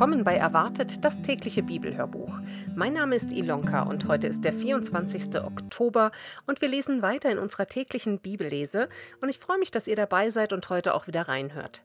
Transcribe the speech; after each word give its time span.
Willkommen 0.00 0.24
bei 0.24 0.36
Erwartet, 0.36 1.04
das 1.04 1.20
tägliche 1.20 1.62
Bibelhörbuch. 1.62 2.40
Mein 2.74 2.94
Name 2.94 3.14
ist 3.16 3.32
Ilonka 3.32 3.82
und 3.82 4.08
heute 4.08 4.28
ist 4.28 4.42
der 4.46 4.54
24. 4.54 5.42
Oktober 5.44 6.10
und 6.46 6.62
wir 6.62 6.68
lesen 6.68 7.02
weiter 7.02 7.30
in 7.30 7.36
unserer 7.36 7.66
täglichen 7.66 8.18
Bibellese 8.18 8.88
und 9.20 9.28
ich 9.28 9.38
freue 9.38 9.58
mich, 9.58 9.70
dass 9.70 9.86
ihr 9.86 9.96
dabei 9.96 10.30
seid 10.30 10.54
und 10.54 10.70
heute 10.70 10.94
auch 10.94 11.06
wieder 11.06 11.28
reinhört. 11.28 11.82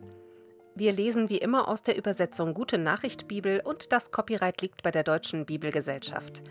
Wir 0.75 0.93
lesen 0.93 1.27
wie 1.27 1.39
immer 1.39 1.67
aus 1.67 1.83
der 1.83 1.97
Übersetzung 1.97 2.53
Gute 2.53 2.77
Nachricht 2.77 3.27
Bibel 3.27 3.59
und 3.61 3.91
das 3.91 4.11
Copyright 4.11 4.61
liegt 4.61 4.81
bei 4.81 4.91
der 4.91 5.03
Deutschen 5.03 5.45
Bibelgesellschaft. 5.45 6.41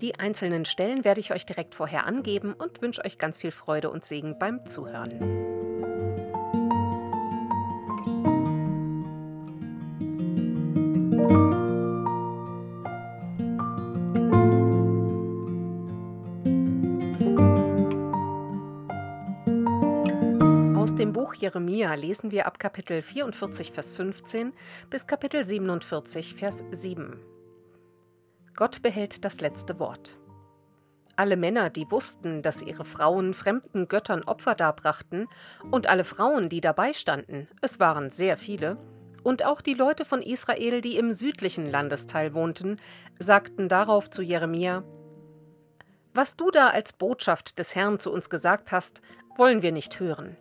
Die 0.00 0.18
einzelnen 0.18 0.64
Stellen 0.64 1.04
werde 1.04 1.20
ich 1.20 1.32
euch 1.32 1.46
direkt 1.46 1.76
vorher 1.76 2.04
angeben 2.04 2.52
und 2.52 2.82
wünsche 2.82 3.04
euch 3.04 3.16
ganz 3.16 3.38
viel 3.38 3.52
Freude 3.52 3.90
und 3.90 4.04
Segen 4.04 4.40
beim 4.40 4.66
Zuhören. 4.66 5.52
Dem 21.02 21.12
Buch 21.12 21.34
Jeremia 21.34 21.94
lesen 21.94 22.30
wir 22.30 22.46
ab 22.46 22.60
Kapitel 22.60 23.02
44, 23.02 23.72
Vers 23.72 23.90
15 23.90 24.52
bis 24.88 25.08
Kapitel 25.08 25.44
47, 25.44 26.36
Vers 26.36 26.62
7. 26.70 27.18
Gott 28.54 28.82
behält 28.82 29.24
das 29.24 29.40
letzte 29.40 29.80
Wort. 29.80 30.20
Alle 31.16 31.36
Männer, 31.36 31.70
die 31.70 31.90
wussten, 31.90 32.40
dass 32.40 32.62
ihre 32.62 32.84
Frauen 32.84 33.34
fremden 33.34 33.88
Göttern 33.88 34.22
Opfer 34.22 34.54
darbrachten, 34.54 35.26
und 35.72 35.88
alle 35.88 36.04
Frauen, 36.04 36.48
die 36.48 36.60
dabei 36.60 36.92
standen, 36.92 37.48
es 37.62 37.80
waren 37.80 38.10
sehr 38.10 38.36
viele, 38.36 38.76
und 39.24 39.44
auch 39.44 39.60
die 39.60 39.74
Leute 39.74 40.04
von 40.04 40.22
Israel, 40.22 40.82
die 40.82 40.98
im 40.98 41.12
südlichen 41.12 41.68
Landesteil 41.68 42.32
wohnten, 42.32 42.76
sagten 43.18 43.68
darauf 43.68 44.08
zu 44.08 44.22
Jeremia: 44.22 44.84
Was 46.14 46.36
du 46.36 46.52
da 46.52 46.68
als 46.68 46.92
Botschaft 46.92 47.58
des 47.58 47.74
Herrn 47.74 47.98
zu 47.98 48.12
uns 48.12 48.30
gesagt 48.30 48.70
hast, 48.70 49.02
wollen 49.36 49.62
wir 49.62 49.72
nicht 49.72 49.98
hören. 49.98 50.36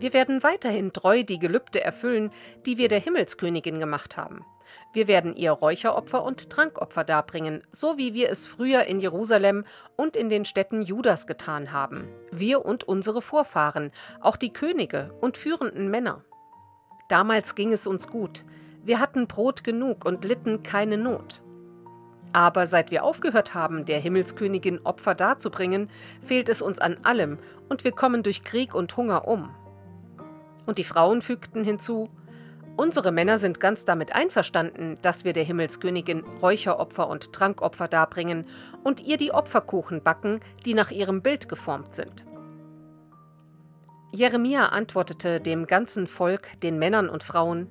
Wir 0.00 0.12
werden 0.12 0.42
weiterhin 0.42 0.92
treu 0.92 1.22
die 1.22 1.38
Gelübde 1.38 1.80
erfüllen, 1.80 2.30
die 2.66 2.78
wir 2.78 2.88
der 2.88 3.00
Himmelskönigin 3.00 3.78
gemacht 3.78 4.16
haben. 4.16 4.44
Wir 4.92 5.08
werden 5.08 5.34
ihr 5.34 5.52
Räucheropfer 5.52 6.22
und 6.22 6.50
Trankopfer 6.50 7.04
darbringen, 7.04 7.62
so 7.72 7.96
wie 7.98 8.14
wir 8.14 8.30
es 8.30 8.46
früher 8.46 8.84
in 8.84 9.00
Jerusalem 9.00 9.64
und 9.96 10.16
in 10.16 10.28
den 10.28 10.44
Städten 10.44 10.82
Judas 10.82 11.26
getan 11.26 11.72
haben. 11.72 12.08
Wir 12.30 12.64
und 12.64 12.84
unsere 12.84 13.22
Vorfahren, 13.22 13.92
auch 14.20 14.36
die 14.36 14.52
Könige 14.52 15.12
und 15.20 15.36
führenden 15.36 15.90
Männer. 15.90 16.24
Damals 17.08 17.54
ging 17.54 17.72
es 17.72 17.86
uns 17.86 18.08
gut. 18.08 18.44
Wir 18.82 19.00
hatten 19.00 19.26
Brot 19.26 19.64
genug 19.64 20.04
und 20.04 20.24
litten 20.24 20.62
keine 20.62 20.96
Not. 20.96 21.42
Aber 22.32 22.66
seit 22.66 22.90
wir 22.90 23.04
aufgehört 23.04 23.54
haben, 23.54 23.84
der 23.84 24.00
Himmelskönigin 24.00 24.80
Opfer 24.84 25.14
darzubringen, 25.14 25.88
fehlt 26.20 26.48
es 26.48 26.62
uns 26.62 26.78
an 26.78 26.98
allem 27.04 27.38
und 27.68 27.84
wir 27.84 27.92
kommen 27.92 28.22
durch 28.22 28.42
Krieg 28.42 28.74
und 28.74 28.96
Hunger 28.96 29.28
um. 29.28 29.54
Und 30.66 30.78
die 30.78 30.84
Frauen 30.84 31.22
fügten 31.22 31.64
hinzu, 31.64 32.10
Unsere 32.76 33.12
Männer 33.12 33.38
sind 33.38 33.60
ganz 33.60 33.84
damit 33.84 34.12
einverstanden, 34.16 34.98
dass 35.00 35.24
wir 35.24 35.32
der 35.32 35.44
Himmelskönigin 35.44 36.24
Räucheropfer 36.42 37.08
und 37.08 37.32
Trankopfer 37.32 37.86
darbringen 37.86 38.46
und 38.82 39.00
ihr 39.00 39.16
die 39.16 39.30
Opferkuchen 39.30 40.02
backen, 40.02 40.40
die 40.64 40.74
nach 40.74 40.90
ihrem 40.90 41.22
Bild 41.22 41.48
geformt 41.48 41.94
sind. 41.94 42.24
Jeremia 44.10 44.66
antwortete 44.70 45.40
dem 45.40 45.68
ganzen 45.68 46.08
Volk, 46.08 46.60
den 46.62 46.78
Männern 46.78 47.08
und 47.08 47.22
Frauen, 47.22 47.70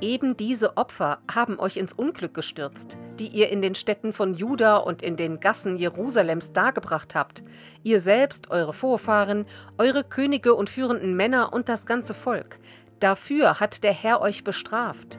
Eben 0.00 0.36
diese 0.36 0.76
Opfer 0.76 1.18
haben 1.32 1.58
euch 1.58 1.76
ins 1.76 1.92
Unglück 1.92 2.34
gestürzt, 2.34 2.98
die 3.18 3.28
ihr 3.28 3.50
in 3.50 3.62
den 3.62 3.74
Städten 3.74 4.12
von 4.12 4.34
Juda 4.34 4.76
und 4.76 5.02
in 5.02 5.16
den 5.16 5.40
Gassen 5.40 5.76
Jerusalems 5.76 6.52
dargebracht 6.52 7.14
habt, 7.14 7.42
ihr 7.82 8.00
selbst, 8.00 8.50
eure 8.50 8.72
Vorfahren, 8.72 9.46
eure 9.78 10.04
Könige 10.04 10.54
und 10.54 10.68
führenden 10.68 11.14
Männer 11.16 11.52
und 11.52 11.68
das 11.68 11.86
ganze 11.86 12.12
Volk. 12.12 12.58
Dafür 13.00 13.60
hat 13.60 13.84
der 13.84 13.92
Herr 13.92 14.20
euch 14.20 14.44
bestraft. 14.44 15.18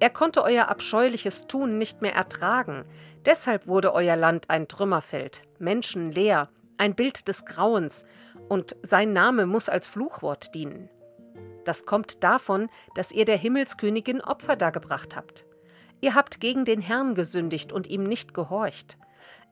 Er 0.00 0.10
konnte 0.10 0.42
euer 0.42 0.68
abscheuliches 0.68 1.46
Tun 1.46 1.78
nicht 1.78 2.02
mehr 2.02 2.14
ertragen, 2.14 2.84
deshalb 3.24 3.66
wurde 3.66 3.92
euer 3.92 4.16
Land 4.16 4.48
ein 4.48 4.68
Trümmerfeld, 4.68 5.42
menschenleer, 5.58 6.48
ein 6.76 6.94
Bild 6.94 7.28
des 7.28 7.44
Grauens, 7.44 8.04
und 8.48 8.76
sein 8.82 9.12
Name 9.12 9.44
muss 9.44 9.68
als 9.68 9.86
Fluchwort 9.86 10.54
dienen. 10.54 10.88
Das 11.68 11.84
kommt 11.84 12.24
davon, 12.24 12.70
dass 12.94 13.12
ihr 13.12 13.26
der 13.26 13.36
Himmelskönigin 13.36 14.22
Opfer 14.22 14.56
dargebracht 14.56 15.14
habt. 15.14 15.44
Ihr 16.00 16.14
habt 16.14 16.40
gegen 16.40 16.64
den 16.64 16.80
Herrn 16.80 17.14
gesündigt 17.14 17.74
und 17.74 17.86
ihm 17.88 18.04
nicht 18.04 18.32
gehorcht. 18.32 18.96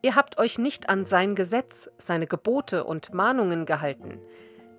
Ihr 0.00 0.16
habt 0.16 0.38
euch 0.38 0.56
nicht 0.56 0.88
an 0.88 1.04
sein 1.04 1.34
Gesetz, 1.34 1.90
seine 1.98 2.26
Gebote 2.26 2.84
und 2.84 3.12
Mahnungen 3.12 3.66
gehalten. 3.66 4.18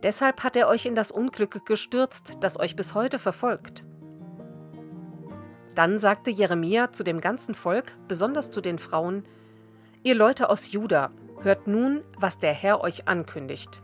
Deshalb 0.02 0.42
hat 0.44 0.56
er 0.56 0.68
euch 0.68 0.88
in 0.88 0.96
das 0.96 1.12
Unglück 1.12 1.64
gestürzt, 1.64 2.40
das 2.40 2.59
euch 2.59 2.76
bis 2.76 2.96
heute 2.96 3.20
verfolgt. 3.20 3.86
Dann 5.76 6.00
sagte 6.00 6.31
Jeremia 6.31 6.92
zu 6.92 7.03
dem 7.03 7.22
ganzen 7.22 7.53
Volk, 7.53 8.00
besonders 8.08 8.50
zu 8.50 8.62
den 8.62 8.80
Frauen, 8.80 9.28
Ihr 10.02 10.16
Leute 10.16 10.50
aus 10.50 10.72
Juda, 10.72 11.12
hört 11.44 11.68
nun, 11.68 12.03
was 12.18 12.40
der 12.40 12.53
Herr 12.53 12.81
euch 12.81 13.08
ankündigt. 13.08 13.84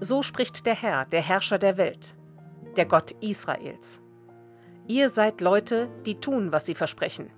So 0.00 0.24
spricht 0.24 0.66
der 0.66 0.74
Herr, 0.74 1.04
der 1.04 1.22
Herrscher 1.22 1.60
der 1.60 1.76
Welt 1.76 2.16
der 2.76 2.86
Gott 2.86 3.12
Israels. 3.20 4.00
Ihr 4.88 5.08
seid 5.08 5.40
Leute, 5.40 5.88
die 6.06 6.20
tun, 6.20 6.52
was 6.52 6.66
sie 6.66 6.74
versprechen. 6.74 7.30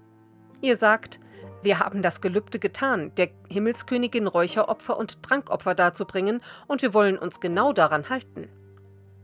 Ihr 0.60 0.76
sagt, 0.76 1.18
wir 1.62 1.78
haben 1.80 2.02
das 2.02 2.20
Gelübde 2.20 2.58
getan, 2.58 3.12
der 3.16 3.30
Himmelskönigin 3.48 4.26
Räucheropfer 4.26 4.96
und 4.96 5.22
Trankopfer 5.22 5.74
darzubringen, 5.74 6.40
und 6.66 6.82
wir 6.82 6.94
wollen 6.94 7.18
uns 7.18 7.40
genau 7.40 7.72
daran 7.72 8.10
halten. 8.10 8.48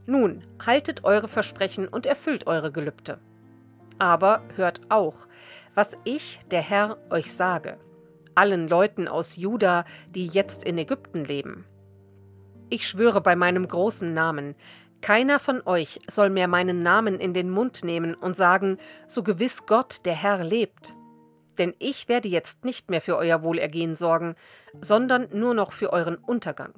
Nun, 0.07 0.45
haltet 0.65 1.05
eure 1.05 1.29
Versprechen 1.29 1.89
und 1.89 2.07
erfüllt 2.07 2.47
eure 2.47 2.73
Gelübde. 2.73 3.19
Aber 3.99 4.43
hört 4.57 4.81
auch, 4.91 5.27
was 5.75 5.97
ich, 6.05 6.41
der 6.51 6.61
Herr, 6.61 6.99
euch 7.11 7.33
sage, 7.33 7.79
allen 8.35 8.69
Leuten 8.69 9.09
aus 9.09 9.37
Juda, 9.37 9.85
die 10.15 10.27
jetzt 10.27 10.65
in 10.65 10.77
Ägypten 10.79 11.25
leben. 11.25 11.65
Ich 12.69 12.89
schwöre 12.89 13.21
bei 13.21 13.37
meinem 13.37 13.69
großen 13.69 14.13
Namen, 14.13 14.57
keiner 15.05 15.39
von 15.39 15.61
euch 15.67 16.01
soll 16.09 16.31
mehr 16.31 16.49
meinen 16.49 16.83
Namen 16.83 17.21
in 17.21 17.35
den 17.35 17.51
Mund 17.51 17.85
nehmen 17.85 18.15
und 18.15 18.39
sagen, 18.39 18.79
so 19.07 19.23
gewiss 19.23 19.67
Gott, 19.67 20.07
der 20.07 20.15
Herr 20.15 20.43
lebt. 20.43 20.95
Denn 21.59 21.75
ich 21.79 22.09
werde 22.09 22.31
jetzt 22.31 22.65
nicht 22.65 22.89
mehr 22.89 23.03
für 23.03 23.19
euer 23.19 23.43
Wohlergehen 23.43 23.97
sorgen, 23.97 24.35
sondern 24.81 25.29
nur 25.31 25.53
noch 25.53 25.73
für 25.73 25.93
euren 25.93 26.17
Untergang. 26.17 26.73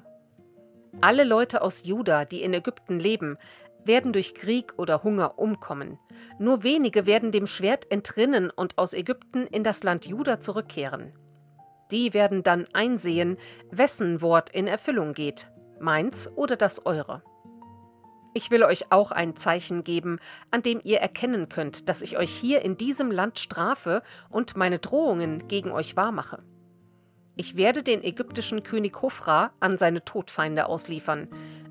Alle 1.00 1.22
Leute 1.22 1.62
aus 1.62 1.84
Juda, 1.84 2.24
die 2.24 2.42
in 2.42 2.52
Ägypten 2.52 2.98
leben, 2.98 3.38
werden 3.84 4.12
durch 4.12 4.34
Krieg 4.34 4.74
oder 4.76 5.04
Hunger 5.04 5.38
umkommen. 5.38 5.96
Nur 6.40 6.64
wenige 6.64 7.06
werden 7.06 7.30
dem 7.30 7.46
Schwert 7.46 7.88
entrinnen 7.92 8.50
und 8.50 8.76
aus 8.76 8.92
Ägypten 8.92 9.46
in 9.46 9.62
das 9.62 9.84
Land 9.84 10.04
Juda 10.04 10.40
zurückkehren. 10.40 11.12
Die 11.92 12.12
werden 12.12 12.42
dann 12.42 12.66
einsehen, 12.72 13.36
wessen 13.70 14.20
Wort 14.20 14.50
in 14.50 14.66
Erfüllung 14.66 15.12
geht, 15.12 15.48
meins 15.78 16.28
oder 16.34 16.56
das 16.56 16.84
eure. 16.86 17.22
Ich 18.36 18.50
will 18.50 18.64
euch 18.64 18.92
auch 18.92 19.12
ein 19.12 19.34
Zeichen 19.34 19.82
geben, 19.82 20.18
an 20.50 20.60
dem 20.60 20.82
ihr 20.84 20.98
erkennen 20.98 21.48
könnt, 21.48 21.88
dass 21.88 22.02
ich 22.02 22.18
euch 22.18 22.30
hier 22.30 22.60
in 22.60 22.76
diesem 22.76 23.10
Land 23.10 23.38
strafe 23.38 24.02
und 24.28 24.58
meine 24.58 24.78
Drohungen 24.78 25.48
gegen 25.48 25.70
euch 25.70 25.96
wahrmache. 25.96 26.42
Ich 27.34 27.56
werde 27.56 27.82
den 27.82 28.04
ägyptischen 28.04 28.62
König 28.62 29.00
Hofra 29.00 29.52
an 29.58 29.78
seine 29.78 30.04
Todfeinde 30.04 30.66
ausliefern, 30.66 31.28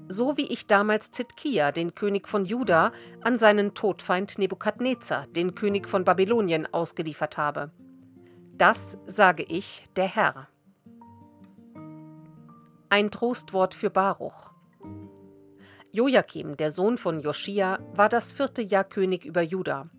so 0.07 0.37
wie 0.37 0.47
ich 0.47 0.65
damals 0.65 1.11
Zitkia, 1.11 1.71
den 1.71 1.93
König 1.93 2.27
von 2.27 2.45
Juda, 2.45 2.93
an 3.21 3.37
seinen 3.37 3.75
Todfeind 3.75 4.39
Nebukadnezar, 4.39 5.27
den 5.27 5.53
König 5.53 5.87
von 5.87 6.03
Babylonien, 6.03 6.67
ausgeliefert 6.73 7.37
habe. 7.37 7.69
Das 8.57 8.97
sage 9.05 9.43
ich, 9.43 9.83
der 9.95 10.07
Herr. 10.07 10.47
Ein 12.89 13.11
Trostwort 13.11 13.75
für 13.75 13.91
Baruch. 13.91 14.54
Joachim, 15.95 16.57
der 16.57 16.71
Sohn 16.71 16.97
von 16.97 17.21
Joschia, 17.21 17.79
war 17.93 18.09
das 18.09 18.33
vierte 18.33 18.61
Jahr 18.61 18.83
König 18.83 19.23
über 19.23 19.41
Juda. 19.41 19.89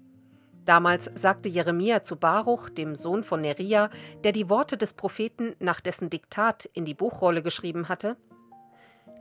Damals 0.66 1.10
sagte 1.14 1.48
Jeremia 1.48 2.02
zu 2.02 2.16
Baruch, 2.16 2.68
dem 2.68 2.94
Sohn 2.94 3.22
von 3.22 3.40
Neria, 3.40 3.88
der 4.22 4.32
die 4.32 4.50
Worte 4.50 4.76
des 4.76 4.92
Propheten 4.92 5.56
nach 5.58 5.80
dessen 5.80 6.10
Diktat 6.10 6.66
in 6.74 6.84
die 6.84 6.92
Buchrolle 6.92 7.40
geschrieben 7.40 7.88
hatte: 7.88 8.18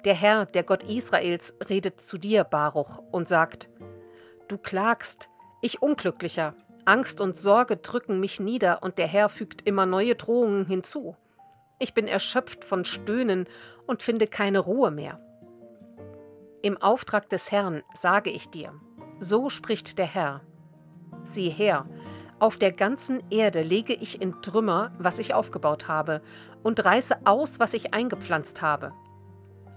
Der 0.04 0.16
Herr, 0.16 0.48
der 0.48 0.64
Gott 0.64 0.84
Israels, 0.84 1.56
redet 1.70 2.02
zu 2.02 2.18
dir, 2.18 2.44
Baruch, 2.44 3.02
und 3.10 3.30
sagt: 3.30 3.70
Du 4.50 4.58
klagst, 4.58 5.30
ich 5.62 5.82
Unglücklicher, 5.82 6.56
Angst 6.84 7.22
und 7.22 7.38
Sorge 7.38 7.78
drücken 7.78 8.20
mich 8.20 8.42
nieder, 8.42 8.84
und 8.84 8.98
der 8.98 9.08
Herr 9.08 9.30
fügt 9.30 9.66
immer 9.66 9.86
neue 9.86 10.16
Drohungen 10.16 10.66
hinzu. 10.66 11.16
Ich 11.80 11.94
bin 11.94 12.10
erschöpft 12.10 12.66
von 12.66 12.84
Stöhnen 12.84 13.48
und 13.88 14.04
finde 14.04 14.28
keine 14.28 14.60
Ruhe 14.60 14.92
mehr. 14.92 15.25
Im 16.62 16.78
Auftrag 16.82 17.30
des 17.30 17.52
Herrn 17.52 17.84
sage 17.94 18.30
ich 18.30 18.50
dir, 18.50 18.74
so 19.20 19.50
spricht 19.50 19.98
der 19.98 20.06
Herr. 20.06 20.42
sieh 21.24 21.50
her, 21.50 21.86
auf 22.40 22.58
der 22.58 22.72
ganzen 22.72 23.24
Erde 23.30 23.62
lege 23.62 23.94
ich 23.94 24.22
in 24.22 24.42
Trümmer, 24.42 24.92
was 25.00 25.20
ich 25.20 25.34
aufgebaut 25.34 25.88
habe, 25.88 26.22
und 26.64 26.84
reiße 26.84 27.26
aus, 27.26 27.60
was 27.60 27.74
ich 27.74 27.94
eingepflanzt 27.94 28.62
habe. 28.62 28.92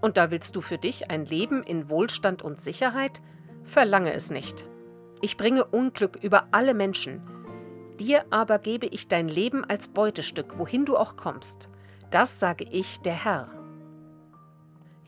Und 0.00 0.16
da 0.16 0.30
willst 0.30 0.56
du 0.56 0.60
für 0.60 0.78
dich 0.78 1.10
ein 1.10 1.24
Leben 1.24 1.62
in 1.62 1.88
Wohlstand 1.88 2.42
und 2.42 2.60
Sicherheit? 2.60 3.20
Verlange 3.64 4.12
es 4.12 4.30
nicht. 4.30 4.66
Ich 5.20 5.36
bringe 5.36 5.64
Unglück 5.64 6.18
über 6.22 6.48
alle 6.52 6.74
Menschen. 6.74 7.22
Dir 7.98 8.24
aber 8.30 8.58
gebe 8.58 8.86
ich 8.86 9.08
dein 9.08 9.28
Leben 9.28 9.64
als 9.64 9.88
Beutestück, 9.88 10.58
wohin 10.58 10.84
du 10.84 10.96
auch 10.96 11.16
kommst. 11.16 11.68
Das 12.10 12.40
sage 12.40 12.64
ich, 12.64 13.00
der 13.00 13.24
Herr. 13.24 13.57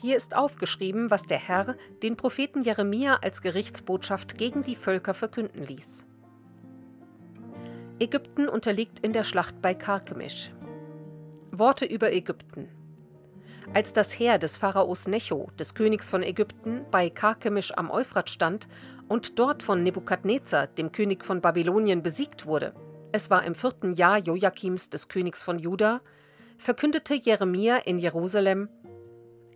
Hier 0.02 0.16
ist 0.16 0.34
aufgeschrieben, 0.34 1.10
was 1.10 1.26
der 1.26 1.36
Herr 1.36 1.76
den 2.02 2.16
Propheten 2.16 2.62
Jeremia 2.62 3.18
als 3.20 3.42
Gerichtsbotschaft 3.42 4.38
gegen 4.38 4.62
die 4.62 4.74
Völker 4.74 5.12
verkünden 5.12 5.66
ließ. 5.66 6.06
Ägypten 7.98 8.48
unterliegt 8.48 9.00
in 9.00 9.12
der 9.12 9.24
Schlacht 9.24 9.60
bei 9.60 9.74
Karkemisch. 9.74 10.52
Worte 11.50 11.84
über 11.84 12.10
Ägypten. 12.12 12.70
Als 13.74 13.92
das 13.92 14.18
Heer 14.18 14.38
des 14.38 14.56
Pharaos 14.56 15.06
Necho, 15.06 15.50
des 15.58 15.74
Königs 15.74 16.08
von 16.08 16.22
Ägypten, 16.22 16.86
bei 16.90 17.10
Karkemisch 17.10 17.76
am 17.76 17.90
Euphrat 17.90 18.30
stand 18.30 18.68
und 19.06 19.38
dort 19.38 19.62
von 19.62 19.82
Nebukadnezar, 19.82 20.66
dem 20.68 20.92
König 20.92 21.26
von 21.26 21.42
Babylonien, 21.42 22.02
besiegt 22.02 22.46
wurde, 22.46 22.72
es 23.12 23.28
war 23.28 23.44
im 23.44 23.54
vierten 23.54 23.92
Jahr 23.92 24.16
Joachims 24.16 24.88
des 24.88 25.08
Königs 25.08 25.42
von 25.42 25.58
Juda, 25.58 26.00
verkündete 26.56 27.14
Jeremia 27.14 27.76
in 27.76 27.98
Jerusalem: 27.98 28.70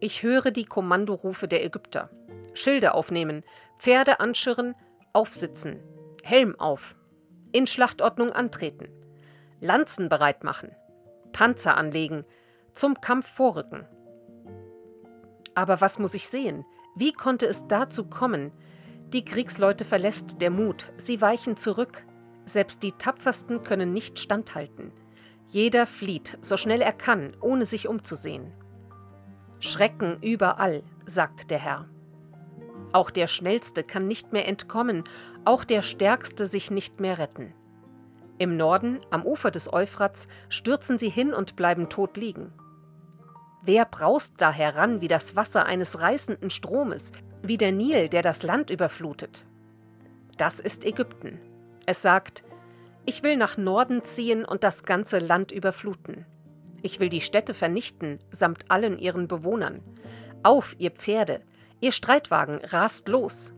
Ich 0.00 0.22
höre 0.22 0.50
die 0.50 0.64
Kommandorufe 0.64 1.48
der 1.48 1.64
Ägypter. 1.64 2.10
Schilde 2.54 2.94
aufnehmen, 2.94 3.42
Pferde 3.78 4.20
anschirren, 4.20 4.74
aufsitzen, 5.12 5.80
Helm 6.22 6.58
auf, 6.58 6.96
in 7.52 7.66
Schlachtordnung 7.66 8.30
antreten, 8.32 8.88
Lanzen 9.60 10.08
bereit 10.08 10.44
machen, 10.44 10.70
Panzer 11.32 11.76
anlegen, 11.76 12.24
zum 12.72 13.00
Kampf 13.00 13.28
vorrücken. 13.28 13.86
Aber 15.54 15.80
was 15.80 15.98
muss 15.98 16.14
ich 16.14 16.28
sehen? 16.28 16.64
Wie 16.96 17.12
konnte 17.12 17.46
es 17.46 17.66
dazu 17.66 18.04
kommen? 18.04 18.52
Die 19.12 19.24
Kriegsleute 19.24 19.84
verlässt 19.84 20.40
der 20.40 20.50
Mut, 20.50 20.92
sie 20.96 21.20
weichen 21.20 21.56
zurück. 21.56 22.04
Selbst 22.46 22.82
die 22.82 22.92
Tapfersten 22.92 23.62
können 23.62 23.92
nicht 23.92 24.18
standhalten. 24.18 24.92
Jeder 25.48 25.86
flieht, 25.86 26.38
so 26.40 26.56
schnell 26.56 26.80
er 26.80 26.92
kann, 26.92 27.36
ohne 27.40 27.64
sich 27.64 27.88
umzusehen. 27.88 28.52
Schrecken 29.64 30.18
überall, 30.20 30.82
sagt 31.06 31.50
der 31.50 31.58
Herr. 31.58 31.88
Auch 32.92 33.10
der 33.10 33.26
Schnellste 33.28 33.82
kann 33.82 34.06
nicht 34.06 34.30
mehr 34.30 34.46
entkommen, 34.46 35.04
auch 35.46 35.64
der 35.64 35.80
Stärkste 35.80 36.46
sich 36.46 36.70
nicht 36.70 37.00
mehr 37.00 37.16
retten. 37.16 37.54
Im 38.36 38.58
Norden, 38.58 39.00
am 39.10 39.24
Ufer 39.24 39.50
des 39.50 39.72
Euphrats, 39.72 40.28
stürzen 40.50 40.98
sie 40.98 41.08
hin 41.08 41.32
und 41.32 41.56
bleiben 41.56 41.88
tot 41.88 42.18
liegen. 42.18 42.52
Wer 43.62 43.86
braust 43.86 44.34
da 44.36 44.52
heran 44.52 45.00
wie 45.00 45.08
das 45.08 45.34
Wasser 45.34 45.64
eines 45.64 45.98
reißenden 46.02 46.50
Stromes, 46.50 47.12
wie 47.40 47.56
der 47.56 47.72
Nil, 47.72 48.10
der 48.10 48.20
das 48.20 48.42
Land 48.42 48.68
überflutet? 48.68 49.46
Das 50.36 50.60
ist 50.60 50.84
Ägypten. 50.84 51.40
Es 51.86 52.02
sagt, 52.02 52.44
ich 53.06 53.22
will 53.22 53.38
nach 53.38 53.56
Norden 53.56 54.04
ziehen 54.04 54.44
und 54.44 54.62
das 54.62 54.82
ganze 54.82 55.20
Land 55.20 55.52
überfluten. 55.52 56.26
Ich 56.84 57.00
will 57.00 57.08
die 57.08 57.20
Städte 57.20 57.54
vernichten, 57.54 58.20
samt 58.30 58.70
allen 58.70 59.00
ihren 59.00 59.26
Bewohnern. 59.26 59.82
Auf, 60.44 60.76
ihr 60.78 60.92
Pferde, 60.92 61.40
Ihr 61.84 61.92
Streitwagen 61.92 62.64
rast 62.64 63.08
los. 63.08 63.52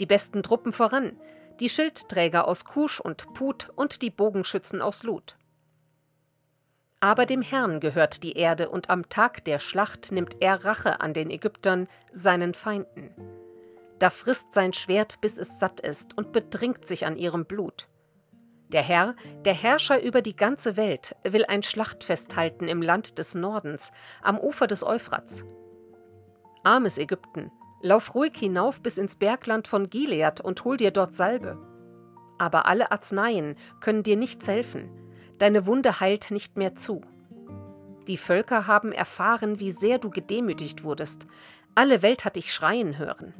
Die 0.00 0.06
besten 0.06 0.42
Truppen 0.42 0.72
voran, 0.72 1.20
die 1.60 1.68
Schildträger 1.68 2.48
aus 2.48 2.64
Kusch 2.64 2.98
und 2.98 3.34
Put 3.34 3.68
und 3.76 4.00
die 4.00 4.08
Bogenschützen 4.08 4.80
aus 4.80 5.02
Lut. 5.02 5.36
Aber 7.00 7.26
dem 7.26 7.42
Herrn 7.42 7.80
gehört 7.80 8.22
die 8.22 8.38
Erde, 8.38 8.70
und 8.70 8.88
am 8.88 9.10
Tag 9.10 9.44
der 9.44 9.58
Schlacht 9.58 10.10
nimmt 10.12 10.38
er 10.40 10.64
Rache 10.64 11.02
an 11.02 11.12
den 11.12 11.30
Ägyptern, 11.30 11.88
seinen 12.10 12.54
Feinden. 12.54 13.10
Da 13.98 14.08
frisst 14.08 14.54
sein 14.54 14.72
Schwert, 14.72 15.20
bis 15.20 15.36
es 15.36 15.60
satt 15.60 15.80
ist, 15.80 16.16
und 16.16 16.32
bedringt 16.32 16.88
sich 16.88 17.04
an 17.04 17.16
ihrem 17.16 17.44
Blut. 17.44 17.86
Der 18.68 18.82
Herr, 18.82 19.16
der 19.44 19.54
Herrscher 19.54 20.02
über 20.02 20.20
die 20.20 20.36
ganze 20.36 20.76
Welt, 20.76 21.16
will 21.24 21.44
ein 21.46 21.62
Schlachtfest 21.62 22.36
halten 22.36 22.68
im 22.68 22.82
Land 22.82 23.18
des 23.18 23.34
Nordens, 23.34 23.92
am 24.22 24.38
Ufer 24.38 24.66
des 24.66 24.84
Euphrats. 24.84 25.44
Armes 26.64 26.98
Ägypten, 26.98 27.50
Lauf 27.80 28.14
ruhig 28.14 28.36
hinauf 28.36 28.80
bis 28.82 28.98
ins 28.98 29.14
Bergland 29.14 29.68
von 29.68 29.88
Gilead 29.88 30.40
und 30.40 30.64
hol 30.64 30.76
dir 30.76 30.90
dort 30.90 31.14
Salbe. 31.14 31.56
Aber 32.36 32.66
alle 32.66 32.90
Arzneien 32.90 33.56
können 33.80 34.02
dir 34.02 34.16
nichts 34.16 34.48
helfen, 34.48 34.90
deine 35.38 35.66
Wunde 35.66 36.00
heilt 36.00 36.30
nicht 36.30 36.56
mehr 36.56 36.74
zu. 36.74 37.02
Die 38.08 38.16
Völker 38.16 38.66
haben 38.66 38.90
erfahren, 38.90 39.60
wie 39.60 39.70
sehr 39.70 39.98
du 39.98 40.10
gedemütigt 40.10 40.82
wurdest, 40.82 41.26
alle 41.74 42.02
Welt 42.02 42.24
hat 42.24 42.36
dich 42.36 42.52
schreien 42.52 42.98
hören. 42.98 43.34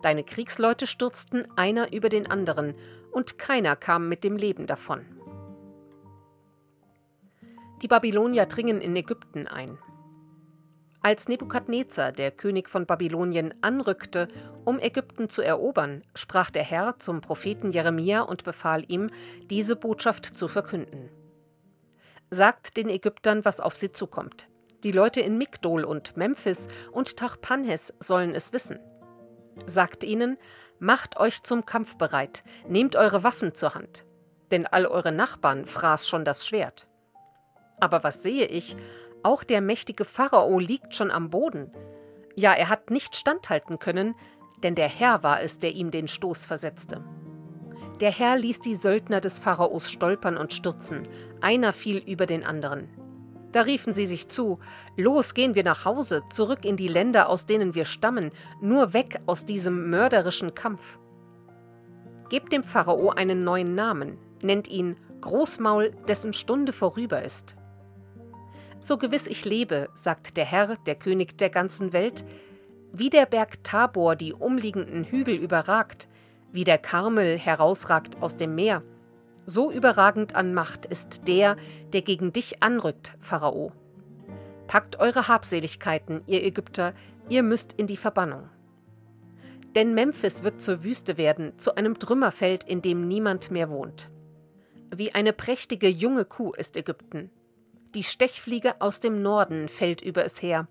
Deine 0.00 0.24
Kriegsleute 0.24 0.86
stürzten 0.86 1.46
einer 1.56 1.92
über 1.92 2.08
den 2.08 2.26
anderen, 2.26 2.74
und 3.14 3.38
keiner 3.38 3.76
kam 3.76 4.08
mit 4.08 4.24
dem 4.24 4.36
Leben 4.36 4.66
davon. 4.66 5.06
Die 7.82 7.88
Babylonier 7.88 8.46
dringen 8.46 8.80
in 8.80 8.96
Ägypten 8.96 9.46
ein. 9.46 9.78
Als 11.02 11.28
Nebukadnezar, 11.28 12.12
der 12.12 12.30
König 12.30 12.70
von 12.70 12.86
Babylonien, 12.86 13.52
anrückte, 13.60 14.28
um 14.64 14.78
Ägypten 14.78 15.28
zu 15.28 15.42
erobern, 15.42 16.02
sprach 16.14 16.50
der 16.50 16.64
Herr 16.64 16.98
zum 16.98 17.20
Propheten 17.20 17.72
Jeremia 17.72 18.22
und 18.22 18.42
befahl 18.42 18.84
ihm, 18.88 19.10
diese 19.50 19.76
Botschaft 19.76 20.24
zu 20.24 20.48
verkünden. 20.48 21.10
Sagt 22.30 22.78
den 22.78 22.88
Ägyptern, 22.88 23.44
was 23.44 23.60
auf 23.60 23.76
sie 23.76 23.92
zukommt. 23.92 24.48
Die 24.82 24.92
Leute 24.92 25.20
in 25.20 25.36
Migdol 25.36 25.84
und 25.84 26.16
Memphis 26.16 26.68
und 26.90 27.18
Tachpanhes 27.18 27.92
sollen 28.00 28.34
es 28.34 28.54
wissen. 28.54 28.78
Sagt 29.66 30.04
ihnen, 30.04 30.38
macht 30.78 31.16
euch 31.18 31.42
zum 31.42 31.66
Kampf 31.66 31.96
bereit, 31.96 32.44
nehmt 32.68 32.96
eure 32.96 33.22
Waffen 33.22 33.54
zur 33.54 33.74
Hand, 33.74 34.04
denn 34.50 34.66
all 34.66 34.86
eure 34.86 35.12
Nachbarn 35.12 35.66
fraß 35.66 36.08
schon 36.08 36.24
das 36.24 36.46
Schwert. 36.46 36.88
Aber 37.80 38.04
was 38.04 38.22
sehe 38.22 38.46
ich? 38.46 38.76
Auch 39.22 39.44
der 39.44 39.60
mächtige 39.60 40.04
Pharao 40.04 40.58
liegt 40.58 40.94
schon 40.94 41.10
am 41.10 41.30
Boden. 41.30 41.72
Ja, 42.34 42.52
er 42.52 42.68
hat 42.68 42.90
nicht 42.90 43.16
standhalten 43.16 43.78
können, 43.78 44.14
denn 44.62 44.74
der 44.74 44.88
Herr 44.88 45.22
war 45.22 45.40
es, 45.40 45.58
der 45.58 45.72
ihm 45.72 45.90
den 45.90 46.08
Stoß 46.08 46.46
versetzte. 46.46 47.04
Der 48.00 48.10
Herr 48.10 48.36
ließ 48.36 48.60
die 48.60 48.74
Söldner 48.74 49.20
des 49.20 49.38
Pharaos 49.38 49.90
stolpern 49.90 50.36
und 50.36 50.52
stürzen, 50.52 51.08
einer 51.40 51.72
fiel 51.72 51.98
über 51.98 52.26
den 52.26 52.44
anderen. 52.44 52.88
Da 53.54 53.60
riefen 53.60 53.94
sie 53.94 54.06
sich 54.06 54.26
zu, 54.26 54.58
Los, 54.96 55.32
gehen 55.32 55.54
wir 55.54 55.62
nach 55.62 55.84
Hause, 55.84 56.24
zurück 56.28 56.64
in 56.64 56.76
die 56.76 56.88
Länder, 56.88 57.28
aus 57.28 57.46
denen 57.46 57.76
wir 57.76 57.84
stammen, 57.84 58.32
nur 58.60 58.92
weg 58.92 59.20
aus 59.26 59.46
diesem 59.46 59.90
mörderischen 59.90 60.56
Kampf. 60.56 60.98
Gebt 62.30 62.52
dem 62.52 62.64
Pharao 62.64 63.10
einen 63.10 63.44
neuen 63.44 63.76
Namen, 63.76 64.18
nennt 64.42 64.66
ihn 64.66 64.96
Großmaul, 65.20 65.92
dessen 66.08 66.32
Stunde 66.32 66.72
vorüber 66.72 67.22
ist. 67.22 67.54
So 68.80 68.98
gewiss 68.98 69.28
ich 69.28 69.44
lebe, 69.44 69.88
sagt 69.94 70.36
der 70.36 70.46
Herr, 70.46 70.74
der 70.86 70.96
König 70.96 71.38
der 71.38 71.48
ganzen 71.48 71.92
Welt, 71.92 72.24
wie 72.92 73.08
der 73.08 73.24
Berg 73.24 73.62
Tabor 73.62 74.16
die 74.16 74.32
umliegenden 74.32 75.04
Hügel 75.04 75.36
überragt, 75.36 76.08
wie 76.50 76.64
der 76.64 76.78
Karmel 76.78 77.38
herausragt 77.38 78.20
aus 78.20 78.36
dem 78.36 78.56
Meer, 78.56 78.82
so 79.46 79.70
überragend 79.70 80.34
an 80.34 80.54
Macht 80.54 80.86
ist 80.86 81.28
der, 81.28 81.56
der 81.92 82.02
gegen 82.02 82.32
dich 82.32 82.62
anrückt, 82.62 83.16
Pharao. 83.20 83.72
Packt 84.66 84.98
eure 84.98 85.28
Habseligkeiten, 85.28 86.22
ihr 86.26 86.42
Ägypter, 86.42 86.94
ihr 87.28 87.42
müsst 87.42 87.72
in 87.74 87.86
die 87.86 87.96
Verbannung. 87.96 88.48
Denn 89.74 89.94
Memphis 89.94 90.42
wird 90.42 90.62
zur 90.62 90.84
Wüste 90.84 91.18
werden, 91.18 91.58
zu 91.58 91.74
einem 91.74 91.98
Trümmerfeld, 91.98 92.64
in 92.64 92.80
dem 92.80 93.08
niemand 93.08 93.50
mehr 93.50 93.68
wohnt. 93.70 94.10
Wie 94.94 95.14
eine 95.14 95.32
prächtige 95.32 95.88
junge 95.88 96.24
Kuh 96.24 96.52
ist 96.52 96.76
Ägypten, 96.76 97.30
die 97.94 98.02
Stechfliege 98.02 98.80
aus 98.80 98.98
dem 98.98 99.22
Norden 99.22 99.68
fällt 99.68 100.00
über 100.00 100.24
es 100.24 100.42
her. 100.42 100.66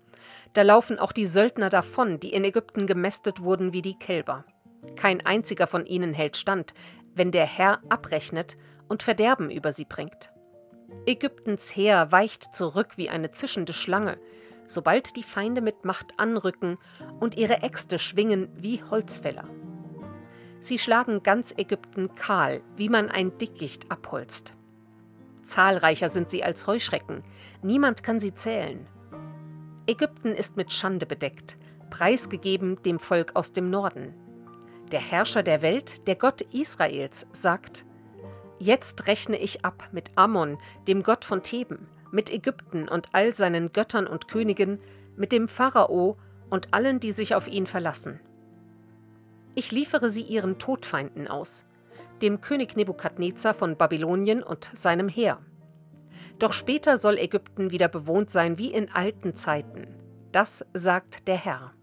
Da 0.52 0.60
laufen 0.60 0.98
auch 0.98 1.12
die 1.12 1.24
Söldner 1.24 1.70
davon, 1.70 2.20
die 2.20 2.34
in 2.34 2.44
Ägypten 2.44 2.86
gemästet 2.86 3.40
wurden 3.40 3.72
wie 3.72 3.80
die 3.80 3.98
Kälber. 3.98 4.44
Kein 4.94 5.24
einziger 5.24 5.66
von 5.66 5.86
ihnen 5.86 6.12
hält 6.12 6.36
stand, 6.36 6.74
wenn 7.14 7.30
der 7.30 7.46
Herr 7.46 7.80
abrechnet 7.88 8.56
und 8.88 9.02
Verderben 9.02 9.50
über 9.50 9.72
sie 9.72 9.84
bringt. 9.84 10.30
Ägyptens 11.06 11.74
Heer 11.74 12.12
weicht 12.12 12.54
zurück 12.54 12.96
wie 12.96 13.10
eine 13.10 13.30
zischende 13.30 13.72
Schlange, 13.72 14.18
sobald 14.66 15.16
die 15.16 15.22
Feinde 15.22 15.60
mit 15.60 15.84
Macht 15.84 16.18
anrücken 16.18 16.78
und 17.20 17.36
ihre 17.36 17.62
Äxte 17.62 17.98
schwingen 17.98 18.48
wie 18.54 18.82
Holzfäller. 18.82 19.48
Sie 20.60 20.78
schlagen 20.78 21.22
ganz 21.22 21.52
Ägypten 21.56 22.14
kahl, 22.14 22.62
wie 22.76 22.88
man 22.88 23.10
ein 23.10 23.36
Dickicht 23.36 23.90
abholzt. 23.90 24.54
Zahlreicher 25.42 26.08
sind 26.08 26.30
sie 26.30 26.42
als 26.42 26.66
Heuschrecken. 26.66 27.22
Niemand 27.62 28.02
kann 28.02 28.18
sie 28.18 28.34
zählen. 28.34 28.86
Ägypten 29.86 30.32
ist 30.32 30.56
mit 30.56 30.72
Schande 30.72 31.04
bedeckt, 31.04 31.58
preisgegeben 31.90 32.82
dem 32.82 32.98
Volk 32.98 33.32
aus 33.34 33.52
dem 33.52 33.68
Norden. 33.68 34.14
Der 34.92 35.00
Herrscher 35.00 35.42
der 35.42 35.62
Welt, 35.62 36.06
der 36.06 36.16
Gott 36.16 36.40
Israels, 36.52 37.26
sagt, 37.32 37.84
Jetzt 38.58 39.06
rechne 39.08 39.36
ich 39.36 39.64
ab 39.64 39.88
mit 39.92 40.12
Ammon, 40.16 40.58
dem 40.86 41.02
Gott 41.02 41.24
von 41.24 41.42
Theben, 41.42 41.86
mit 42.10 42.30
Ägypten 42.30 42.88
und 42.88 43.08
all 43.12 43.34
seinen 43.34 43.72
Göttern 43.72 44.06
und 44.06 44.28
Königen, 44.28 44.78
mit 45.16 45.32
dem 45.32 45.48
Pharao 45.48 46.16
und 46.50 46.72
allen, 46.72 47.00
die 47.00 47.12
sich 47.12 47.34
auf 47.34 47.48
ihn 47.48 47.66
verlassen. 47.66 48.20
Ich 49.54 49.70
liefere 49.70 50.08
sie 50.08 50.22
ihren 50.22 50.58
Todfeinden 50.58 51.28
aus, 51.28 51.64
dem 52.22 52.40
König 52.40 52.76
Nebukadnezar 52.76 53.54
von 53.54 53.76
Babylonien 53.76 54.42
und 54.42 54.70
seinem 54.74 55.08
Heer. 55.08 55.38
Doch 56.38 56.52
später 56.52 56.96
soll 56.96 57.18
Ägypten 57.18 57.70
wieder 57.70 57.88
bewohnt 57.88 58.30
sein 58.30 58.56
wie 58.56 58.72
in 58.72 58.90
alten 58.90 59.36
Zeiten. 59.36 59.86
Das 60.32 60.64
sagt 60.72 61.28
der 61.28 61.36
Herr. 61.36 61.73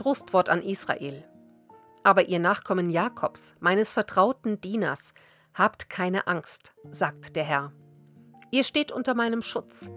Trostwort 0.00 0.48
an 0.48 0.62
Israel. 0.62 1.24
Aber 2.02 2.26
ihr 2.26 2.38
Nachkommen 2.38 2.88
Jakobs, 2.88 3.54
meines 3.60 3.92
vertrauten 3.92 4.58
Dieners, 4.58 5.12
habt 5.52 5.90
keine 5.90 6.26
Angst, 6.26 6.72
sagt 6.90 7.36
der 7.36 7.44
Herr. 7.44 7.72
Ihr 8.50 8.64
steht 8.64 8.92
unter 8.92 9.12
meinem 9.12 9.42
Schutz. 9.42 9.90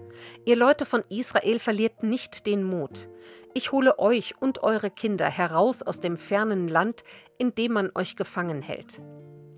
Ihr 0.44 0.56
Leute 0.56 0.84
von 0.84 1.00
Israel 1.08 1.58
verliert 1.58 2.02
nicht 2.02 2.44
den 2.44 2.64
Mut. 2.64 3.08
Ich 3.54 3.72
hole 3.72 3.98
euch 3.98 4.34
und 4.38 4.62
eure 4.62 4.90
Kinder 4.90 5.30
heraus 5.30 5.82
aus 5.82 6.00
dem 6.00 6.18
fernen 6.18 6.68
Land, 6.68 7.02
in 7.38 7.54
dem 7.54 7.72
man 7.72 7.90
euch 7.94 8.14
gefangen 8.14 8.60
hält. 8.60 9.00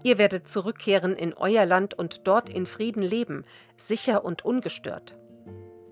Ihr 0.04 0.16
werdet 0.16 0.46
zurückkehren 0.46 1.16
in 1.16 1.34
euer 1.34 1.66
Land 1.66 1.94
und 1.94 2.28
dort 2.28 2.48
in 2.48 2.66
Frieden 2.66 3.02
leben, 3.02 3.42
sicher 3.76 4.24
und 4.24 4.44
ungestört. 4.44 5.16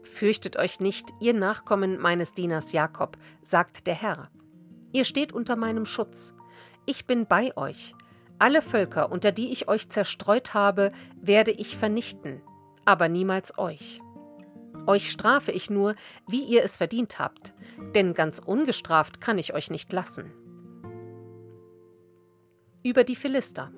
Fürchtet 0.05 0.57
euch 0.57 0.79
nicht, 0.79 1.09
ihr 1.19 1.35
Nachkommen 1.35 2.01
meines 2.01 2.35
Dieners 2.35 2.71
Jakob, 2.71 3.17
sagt 3.43 3.89
der 3.89 3.95
Herr. 3.95 4.31
Ihr 4.95 5.05
steht 5.05 5.33
unter 5.33 5.57
meinem 5.57 5.87
Schutz. 5.87 6.35
Ich 6.87 7.05
bin 7.05 7.27
bei 7.27 7.55
euch. 7.57 7.97
Alle 8.39 8.63
Völker, 8.63 9.11
unter 9.11 9.33
die 9.33 9.51
ich 9.51 9.67
euch 9.67 9.89
zerstreut 9.89 10.55
habe, 10.55 10.93
werde 11.21 11.51
ich 11.51 11.77
vernichten, 11.77 12.41
aber 12.85 13.09
niemals 13.09 13.59
euch. 13.59 14.01
Euch 14.87 15.11
strafe 15.11 15.51
ich 15.51 15.69
nur, 15.69 15.97
wie 16.29 16.45
ihr 16.45 16.63
es 16.63 16.77
verdient 16.77 17.19
habt, 17.19 17.55
denn 17.97 18.15
ganz 18.15 18.39
ungestraft 18.39 19.21
kann 19.21 19.37
ich 19.37 19.53
euch 19.53 19.69
nicht 19.69 19.93
lassen. 19.93 20.33
Über 22.85 23.03
die 23.03 23.17
Philister. 23.17 23.73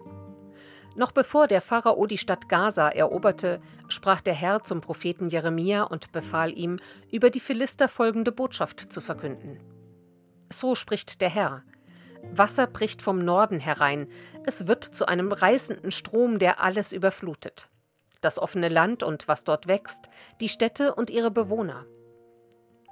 Noch 0.97 1.13
bevor 1.13 1.47
der 1.47 1.63
Pharao 1.63 2.07
die 2.07 2.19
Stadt 2.19 2.51
Gaza 2.51 2.89
eroberte, 2.91 3.63
sprach 3.89 4.21
der 4.21 4.35
Herr 4.35 4.65
zum 4.65 4.83
Propheten 4.83 5.29
Jeremia 5.29 5.85
und 5.85 6.13
befahl 6.13 6.53
ihm, 6.59 6.79
über 7.11 7.31
die 7.31 7.41
Philister 7.41 7.89
folgende 7.89 8.33
Botschaft 8.33 8.93
zu 8.93 9.01
verkünden. 9.01 9.76
So 10.51 10.75
spricht 10.75 11.21
der 11.21 11.29
Herr. 11.29 11.63
Wasser 12.33 12.67
bricht 12.67 13.03
vom 13.03 13.25
Norden 13.25 13.61
herein, 13.61 14.09
es 14.45 14.67
wird 14.67 14.85
zu 14.85 15.07
einem 15.07 15.33
reißenden 15.33 15.93
Strom, 15.93 16.39
der 16.39 16.61
alles 16.61 16.93
überflutet. 16.93 17.69
Das 18.21 18.39
offene 18.39 18.69
Land 18.69 19.03
und 19.03 19.29
was 19.29 19.45
dort 19.45 19.69
wächst, 19.69 20.09
die 20.41 20.49
Städte 20.49 20.95
und 20.95 21.11
ihre 21.11 21.31
Bewohner. 21.31 21.87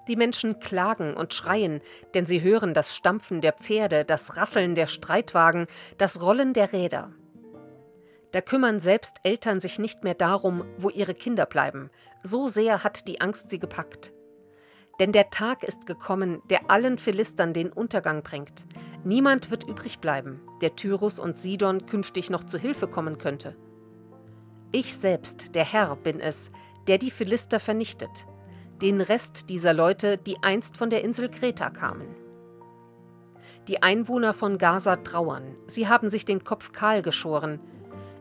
Die 0.06 0.16
Menschen 0.16 0.60
klagen 0.60 1.14
und 1.14 1.32
schreien, 1.32 1.80
denn 2.12 2.26
sie 2.26 2.42
hören 2.42 2.74
das 2.74 2.94
Stampfen 2.94 3.40
der 3.40 3.52
Pferde, 3.52 4.04
das 4.04 4.36
Rasseln 4.36 4.74
der 4.74 4.86
Streitwagen, 4.86 5.66
das 5.96 6.20
Rollen 6.20 6.52
der 6.52 6.72
Räder. 6.72 7.12
Da 8.32 8.40
kümmern 8.40 8.80
selbst 8.80 9.16
Eltern 9.22 9.60
sich 9.60 9.78
nicht 9.78 10.04
mehr 10.04 10.14
darum, 10.14 10.64
wo 10.76 10.90
ihre 10.90 11.14
Kinder 11.14 11.46
bleiben, 11.46 11.90
so 12.22 12.48
sehr 12.48 12.84
hat 12.84 13.06
die 13.08 13.20
Angst 13.20 13.48
sie 13.48 13.58
gepackt. 13.58 14.12
Denn 15.00 15.12
der 15.12 15.30
Tag 15.30 15.64
ist 15.64 15.86
gekommen, 15.86 16.42
der 16.50 16.70
allen 16.70 16.98
Philistern 16.98 17.52
den 17.52 17.72
Untergang 17.72 18.22
bringt. 18.22 18.64
Niemand 19.04 19.50
wird 19.50 19.68
übrig 19.68 19.98
bleiben, 19.98 20.40
der 20.60 20.76
Tyrus 20.76 21.18
und 21.18 21.38
Sidon 21.38 21.86
künftig 21.86 22.30
noch 22.30 22.44
zu 22.44 22.58
Hilfe 22.58 22.86
kommen 22.86 23.18
könnte. 23.18 23.56
Ich 24.72 24.96
selbst, 24.96 25.54
der 25.54 25.64
Herr, 25.64 25.94
bin 25.96 26.20
es, 26.20 26.50
der 26.86 26.98
die 26.98 27.10
Philister 27.10 27.60
vernichtet, 27.60 28.26
den 28.82 29.00
Rest 29.00 29.50
dieser 29.50 29.72
Leute, 29.72 30.18
die 30.18 30.42
einst 30.42 30.76
von 30.76 30.90
der 30.90 31.04
Insel 31.04 31.28
Kreta 31.28 31.70
kamen. 31.70 32.08
Die 33.68 33.82
Einwohner 33.82 34.34
von 34.34 34.58
Gaza 34.58 34.96
trauern, 34.96 35.56
sie 35.66 35.88
haben 35.88 36.10
sich 36.10 36.24
den 36.24 36.44
Kopf 36.44 36.72
kahl 36.72 37.02
geschoren. 37.02 37.60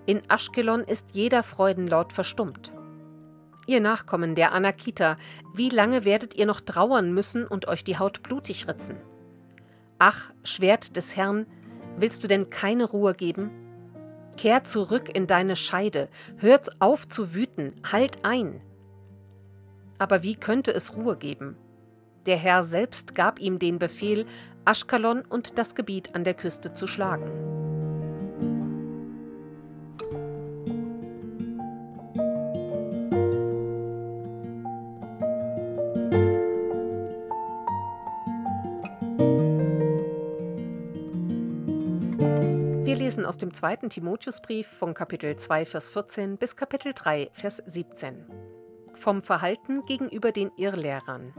In 0.05 0.21
Aschkelon 0.29 0.81
ist 0.81 1.07
jeder 1.13 1.43
Freudenlaut 1.43 2.13
verstummt. 2.13 2.73
Ihr 3.65 3.79
Nachkommen 3.79 4.35
der 4.35 4.51
Anakita, 4.51 5.17
wie 5.53 5.69
lange 5.69 6.03
werdet 6.03 6.35
ihr 6.35 6.45
noch 6.45 6.61
trauern 6.61 7.13
müssen 7.13 7.47
und 7.47 7.67
euch 7.67 7.83
die 7.83 7.97
Haut 7.97 8.21
blutig 8.21 8.67
ritzen? 8.67 8.97
Ach, 9.99 10.31
Schwert 10.43 10.97
des 10.97 11.15
Herrn, 11.15 11.45
willst 11.97 12.23
du 12.23 12.27
denn 12.27 12.49
keine 12.49 12.85
Ruhe 12.85 13.13
geben? 13.13 13.51
Kehr 14.35 14.63
zurück 14.63 15.15
in 15.15 15.27
deine 15.27 15.55
Scheide, 15.55 16.09
hört 16.37 16.81
auf 16.81 17.07
zu 17.07 17.33
wüten, 17.33 17.73
halt 17.89 18.25
ein. 18.25 18.61
Aber 19.97 20.23
wie 20.23 20.35
könnte 20.35 20.71
es 20.73 20.95
Ruhe 20.95 21.15
geben? 21.15 21.55
Der 22.25 22.37
Herr 22.37 22.63
selbst 22.63 23.15
gab 23.15 23.39
ihm 23.39 23.59
den 23.59 23.79
Befehl, 23.79 24.25
Aschkalon 24.65 25.21
und 25.21 25.57
das 25.57 25.75
Gebiet 25.75 26.15
an 26.15 26.23
der 26.23 26.33
Küste 26.33 26.73
zu 26.73 26.87
schlagen. 26.87 27.62
Aus 43.33 43.39
dem 43.39 43.51
zweiten 43.51 43.89
Timotheusbrief 43.89 44.67
von 44.67 44.93
Kapitel 44.93 45.35
2, 45.35 45.65
Vers 45.65 45.89
14 45.89 46.37
bis 46.37 46.55
Kapitel 46.55 46.93
3, 46.93 47.31
Vers 47.33 47.63
17. 47.65 48.27
Vom 48.93 49.23
Verhalten 49.23 49.83
gegenüber 49.87 50.31
den 50.31 50.51
Irrlehrern. 50.55 51.33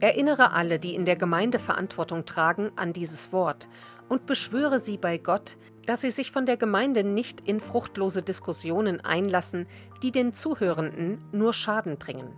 Erinnere 0.00 0.50
alle, 0.50 0.80
die 0.80 0.96
in 0.96 1.04
der 1.04 1.14
Gemeinde 1.14 1.60
Verantwortung 1.60 2.24
tragen, 2.24 2.72
an 2.74 2.92
dieses 2.92 3.32
Wort 3.32 3.68
und 4.08 4.26
beschwöre 4.26 4.80
sie 4.80 4.98
bei 4.98 5.18
Gott, 5.18 5.56
dass 5.86 6.00
sie 6.00 6.10
sich 6.10 6.32
von 6.32 6.46
der 6.46 6.56
Gemeinde 6.56 7.04
nicht 7.04 7.46
in 7.48 7.60
fruchtlose 7.60 8.24
Diskussionen 8.24 9.00
einlassen, 9.00 9.68
die 10.02 10.10
den 10.10 10.32
Zuhörenden 10.34 11.22
nur 11.30 11.54
Schaden 11.54 11.96
bringen. 11.96 12.34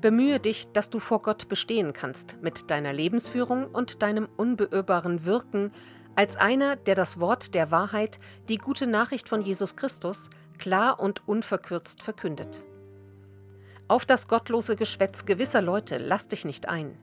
Bemühe 0.00 0.38
dich, 0.38 0.70
dass 0.72 0.88
du 0.88 1.00
vor 1.00 1.22
Gott 1.22 1.48
bestehen 1.48 1.92
kannst 1.92 2.36
mit 2.42 2.70
deiner 2.70 2.92
Lebensführung 2.92 3.66
und 3.66 4.02
deinem 4.02 4.28
unbeirrbaren 4.36 5.24
Wirken 5.24 5.72
als 6.14 6.36
einer, 6.36 6.76
der 6.76 6.94
das 6.94 7.20
Wort 7.20 7.54
der 7.54 7.70
Wahrheit, 7.70 8.18
die 8.48 8.58
gute 8.58 8.86
Nachricht 8.86 9.28
von 9.28 9.40
Jesus 9.40 9.76
Christus, 9.76 10.30
klar 10.58 11.00
und 11.00 11.26
unverkürzt 11.26 12.02
verkündet. 12.02 12.62
Auf 13.88 14.06
das 14.06 14.28
gottlose 14.28 14.76
Geschwätz 14.76 15.26
gewisser 15.26 15.62
Leute 15.62 15.98
lass 15.98 16.28
dich 16.28 16.44
nicht 16.44 16.68
ein. 16.68 16.96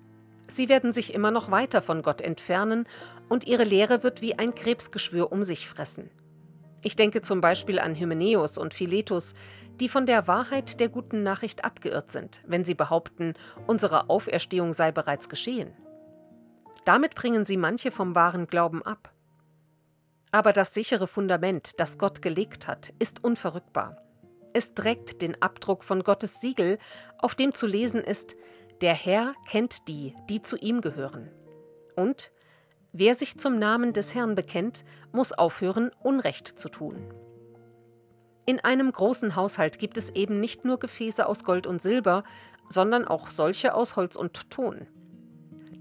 Sie 0.47 0.69
werden 0.69 0.91
sich 0.91 1.13
immer 1.13 1.29
noch 1.29 1.51
weiter 1.51 1.81
von 1.81 2.01
Gott 2.01 2.21
entfernen 2.21 2.87
und 3.27 3.45
ihre 3.45 3.63
Lehre 3.63 4.01
wird 4.01 4.21
wie 4.21 4.37
ein 4.39 4.55
Krebsgeschwür 4.55 5.31
um 5.31 5.43
sich 5.43 5.67
fressen. 5.67 6.09
Ich 6.81 6.95
denke 6.95 7.21
zum 7.21 7.41
Beispiel 7.41 7.79
an 7.79 7.93
Hymenäus 7.93 8.57
und 8.57 8.73
Philetus, 8.73 9.33
die 9.79 9.89
von 9.89 10.05
der 10.05 10.27
Wahrheit 10.27 10.79
der 10.79 10.89
guten 10.89 11.23
Nachricht 11.23 11.63
abgeirrt 11.63 12.11
sind, 12.11 12.41
wenn 12.47 12.65
sie 12.65 12.73
behaupten, 12.73 13.33
unsere 13.67 14.09
Auferstehung 14.09 14.73
sei 14.73 14.91
bereits 14.91 15.29
geschehen. 15.29 15.73
Damit 16.89 17.13
bringen 17.13 17.45
sie 17.45 17.55
manche 17.55 17.91
vom 17.91 18.15
wahren 18.15 18.47
Glauben 18.47 18.81
ab. 18.81 19.13
Aber 20.31 20.53
das 20.53 20.73
sichere 20.73 21.05
Fundament, 21.05 21.79
das 21.79 21.99
Gott 21.99 22.23
gelegt 22.23 22.67
hat, 22.67 22.93
ist 22.97 23.23
unverrückbar. 23.23 24.01
Es 24.53 24.73
trägt 24.73 25.21
den 25.21 25.39
Abdruck 25.39 25.83
von 25.83 26.01
Gottes 26.01 26.41
Siegel, 26.41 26.79
auf 27.19 27.35
dem 27.35 27.53
zu 27.53 27.67
lesen 27.67 28.03
ist, 28.03 28.35
der 28.81 28.95
Herr 28.95 29.33
kennt 29.47 29.87
die, 29.87 30.15
die 30.31 30.41
zu 30.41 30.57
ihm 30.57 30.81
gehören. 30.81 31.29
Und 31.95 32.31
wer 32.91 33.13
sich 33.13 33.37
zum 33.37 33.59
Namen 33.59 33.93
des 33.93 34.15
Herrn 34.15 34.33
bekennt, 34.33 34.83
muss 35.11 35.31
aufhören, 35.31 35.91
Unrecht 36.01 36.47
zu 36.57 36.69
tun. 36.69 37.13
In 38.47 38.61
einem 38.61 38.91
großen 38.91 39.35
Haushalt 39.35 39.77
gibt 39.77 39.99
es 39.99 40.09
eben 40.09 40.39
nicht 40.39 40.65
nur 40.65 40.79
Gefäße 40.79 41.27
aus 41.27 41.43
Gold 41.43 41.67
und 41.67 41.83
Silber, 41.83 42.23
sondern 42.67 43.05
auch 43.05 43.29
solche 43.29 43.75
aus 43.75 43.95
Holz 43.95 44.15
und 44.15 44.49
Ton. 44.49 44.87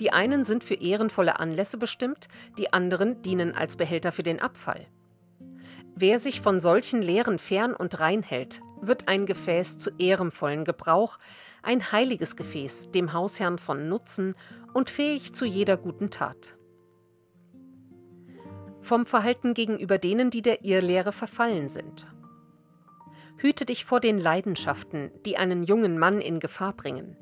Die 0.01 0.13
einen 0.13 0.45
sind 0.45 0.63
für 0.63 0.75
ehrenvolle 0.75 1.41
Anlässe 1.41 1.77
bestimmt, 1.77 2.29
die 2.57 2.73
anderen 2.73 3.23
dienen 3.23 3.55
als 3.55 3.77
Behälter 3.77 4.13
für 4.13 4.23
den 4.23 4.41
Abfall. 4.41 4.87
Wer 5.95 6.19
sich 6.21 6.41
von 6.41 6.61
solchen 6.61 7.03
Lehren 7.03 7.39
fern 7.39 7.75
und 7.75 7.99
rein 7.99 8.23
hält, 8.23 8.61
wird 8.81 9.09
ein 9.09 9.27
Gefäß 9.27 9.79
zu 9.79 9.91
ehrenvollen 9.99 10.65
Gebrauch, 10.65 11.19
ein 11.63 11.91
heiliges 11.91 12.37
Gefäß, 12.37 12.91
dem 12.93 13.13
Hausherrn 13.13 13.59
von 13.59 13.89
Nutzen 13.89 14.37
und 14.73 14.91
fähig 14.91 15.35
zu 15.35 15.45
jeder 15.45 15.77
guten 15.77 16.11
Tat. 16.11 16.55
Vom 18.81 19.07
Verhalten 19.07 19.55
gegenüber 19.55 19.99
denen, 19.99 20.31
die 20.31 20.43
der 20.43 20.65
Irrlehre 20.65 21.13
verfallen 21.13 21.69
sind. 21.69 22.07
Hüte 23.39 23.65
dich 23.65 23.85
vor 23.85 24.01
den 24.01 24.19
Leidenschaften, 24.19 25.13
die 25.25 25.37
einen 25.37 25.63
jungen 25.63 25.97
Mann 25.97 26.21
in 26.21 26.41
Gefahr 26.41 26.73
bringen. 26.73 27.17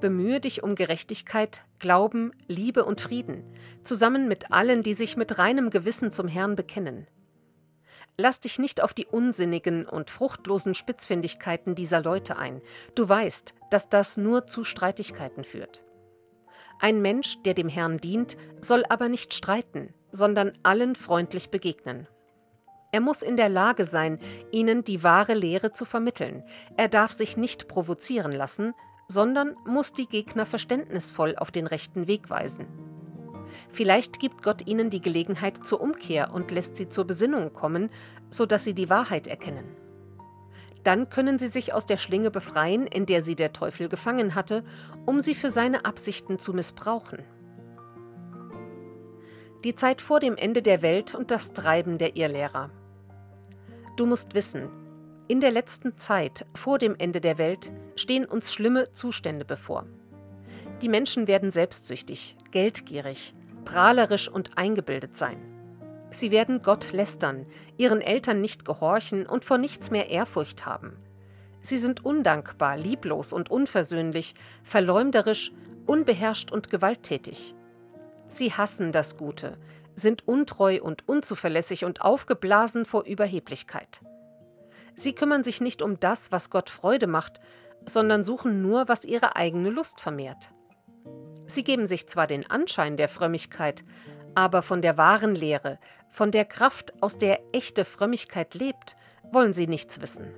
Bemühe 0.00 0.38
dich 0.38 0.62
um 0.62 0.74
Gerechtigkeit, 0.74 1.64
Glauben, 1.80 2.32
Liebe 2.46 2.84
und 2.84 3.00
Frieden, 3.00 3.42
zusammen 3.82 4.28
mit 4.28 4.52
allen, 4.52 4.82
die 4.82 4.94
sich 4.94 5.16
mit 5.16 5.38
reinem 5.38 5.70
Gewissen 5.70 6.12
zum 6.12 6.28
Herrn 6.28 6.56
bekennen. 6.56 7.06
Lass 8.18 8.40
dich 8.40 8.58
nicht 8.58 8.82
auf 8.82 8.92
die 8.92 9.06
unsinnigen 9.06 9.86
und 9.86 10.10
fruchtlosen 10.10 10.74
Spitzfindigkeiten 10.74 11.74
dieser 11.74 12.02
Leute 12.02 12.36
ein. 12.36 12.60
Du 12.94 13.08
weißt, 13.08 13.54
dass 13.70 13.88
das 13.88 14.18
nur 14.18 14.46
zu 14.46 14.64
Streitigkeiten 14.64 15.44
führt. 15.44 15.84
Ein 16.78 17.00
Mensch, 17.00 17.40
der 17.44 17.54
dem 17.54 17.68
Herrn 17.68 17.96
dient, 17.96 18.36
soll 18.60 18.84
aber 18.88 19.08
nicht 19.08 19.32
streiten, 19.32 19.94
sondern 20.10 20.52
allen 20.62 20.96
freundlich 20.96 21.48
begegnen. 21.48 22.06
Er 22.92 23.00
muss 23.00 23.22
in 23.22 23.36
der 23.36 23.48
Lage 23.48 23.84
sein, 23.84 24.18
ihnen 24.50 24.84
die 24.84 25.02
wahre 25.02 25.32
Lehre 25.32 25.72
zu 25.72 25.86
vermitteln. 25.86 26.44
Er 26.76 26.88
darf 26.88 27.12
sich 27.12 27.38
nicht 27.38 27.66
provozieren 27.66 28.32
lassen, 28.32 28.74
sondern 29.08 29.56
muss 29.66 29.94
die 29.94 30.06
Gegner 30.06 30.44
verständnisvoll 30.44 31.34
auf 31.36 31.50
den 31.50 31.66
rechten 31.66 32.06
Weg 32.06 32.28
weisen. 32.28 32.66
Vielleicht 33.70 34.20
gibt 34.20 34.42
Gott 34.42 34.66
ihnen 34.66 34.90
die 34.90 35.00
Gelegenheit 35.00 35.66
zur 35.66 35.80
Umkehr 35.80 36.34
und 36.34 36.50
lässt 36.50 36.76
sie 36.76 36.90
zur 36.90 37.06
Besinnung 37.06 37.54
kommen, 37.54 37.90
sodass 38.28 38.64
sie 38.64 38.74
die 38.74 38.90
Wahrheit 38.90 39.26
erkennen. 39.26 39.74
Dann 40.84 41.08
können 41.08 41.38
sie 41.38 41.48
sich 41.48 41.72
aus 41.72 41.86
der 41.86 41.96
Schlinge 41.96 42.30
befreien, 42.30 42.86
in 42.86 43.06
der 43.06 43.22
sie 43.22 43.36
der 43.36 43.54
Teufel 43.54 43.88
gefangen 43.88 44.34
hatte, 44.34 44.64
um 45.06 45.20
sie 45.20 45.34
für 45.34 45.48
seine 45.48 45.86
Absichten 45.86 46.38
zu 46.38 46.52
missbrauchen. 46.52 47.20
Die 49.64 49.74
Zeit 49.74 50.02
vor 50.02 50.20
dem 50.20 50.36
Ende 50.36 50.60
der 50.60 50.82
Welt 50.82 51.14
und 51.14 51.30
das 51.30 51.52
Treiben 51.54 51.96
der 51.96 52.16
Irrlehrer. 52.16 52.70
Du 53.96 54.06
musst 54.06 54.34
wissen, 54.34 54.70
in 55.28 55.40
der 55.40 55.50
letzten 55.50 55.98
Zeit 55.98 56.46
vor 56.54 56.78
dem 56.78 56.96
Ende 56.98 57.20
der 57.20 57.36
Welt 57.36 57.70
stehen 57.94 58.24
uns 58.24 58.52
schlimme 58.52 58.92
Zustände 58.94 59.44
bevor. 59.44 59.86
Die 60.80 60.88
Menschen 60.88 61.26
werden 61.26 61.50
selbstsüchtig, 61.50 62.36
geldgierig, 62.50 63.34
prahlerisch 63.64 64.28
und 64.28 64.56
eingebildet 64.56 65.16
sein. 65.16 65.36
Sie 66.10 66.30
werden 66.30 66.62
Gott 66.62 66.92
lästern, 66.92 67.46
ihren 67.76 68.00
Eltern 68.00 68.40
nicht 68.40 68.64
gehorchen 68.64 69.26
und 69.26 69.44
vor 69.44 69.58
nichts 69.58 69.90
mehr 69.90 70.08
Ehrfurcht 70.10 70.64
haben. 70.66 70.96
Sie 71.60 71.78
sind 71.78 72.04
undankbar, 72.04 72.76
lieblos 72.76 73.32
und 73.32 73.50
unversöhnlich, 73.50 74.34
verleumderisch, 74.64 75.52
unbeherrscht 75.86 76.50
und 76.50 76.70
gewalttätig. 76.70 77.54
Sie 78.26 78.52
hassen 78.52 78.90
das 78.90 79.16
Gute, 79.16 79.56
sind 79.94 80.26
untreu 80.26 80.80
und 80.82 81.08
unzuverlässig 81.08 81.84
und 81.84 82.02
aufgeblasen 82.02 82.84
vor 82.84 83.04
Überheblichkeit. 83.04 84.00
Sie 84.94 85.14
kümmern 85.14 85.42
sich 85.42 85.60
nicht 85.60 85.82
um 85.82 85.98
das, 86.00 86.32
was 86.32 86.50
Gott 86.50 86.70
Freude 86.70 87.06
macht, 87.06 87.40
sondern 87.86 88.24
suchen 88.24 88.62
nur, 88.62 88.88
was 88.88 89.04
ihre 89.04 89.36
eigene 89.36 89.70
Lust 89.70 90.00
vermehrt. 90.00 90.52
Sie 91.46 91.64
geben 91.64 91.86
sich 91.86 92.08
zwar 92.08 92.26
den 92.26 92.48
Anschein 92.50 92.96
der 92.96 93.08
Frömmigkeit, 93.08 93.84
aber 94.34 94.62
von 94.62 94.80
der 94.80 94.96
wahren 94.96 95.34
Lehre, 95.34 95.78
von 96.08 96.30
der 96.30 96.44
Kraft, 96.44 96.92
aus 97.02 97.18
der 97.18 97.40
echte 97.52 97.84
Frömmigkeit 97.84 98.54
lebt, 98.54 98.96
wollen 99.30 99.52
sie 99.52 99.66
nichts 99.66 100.00
wissen. 100.00 100.32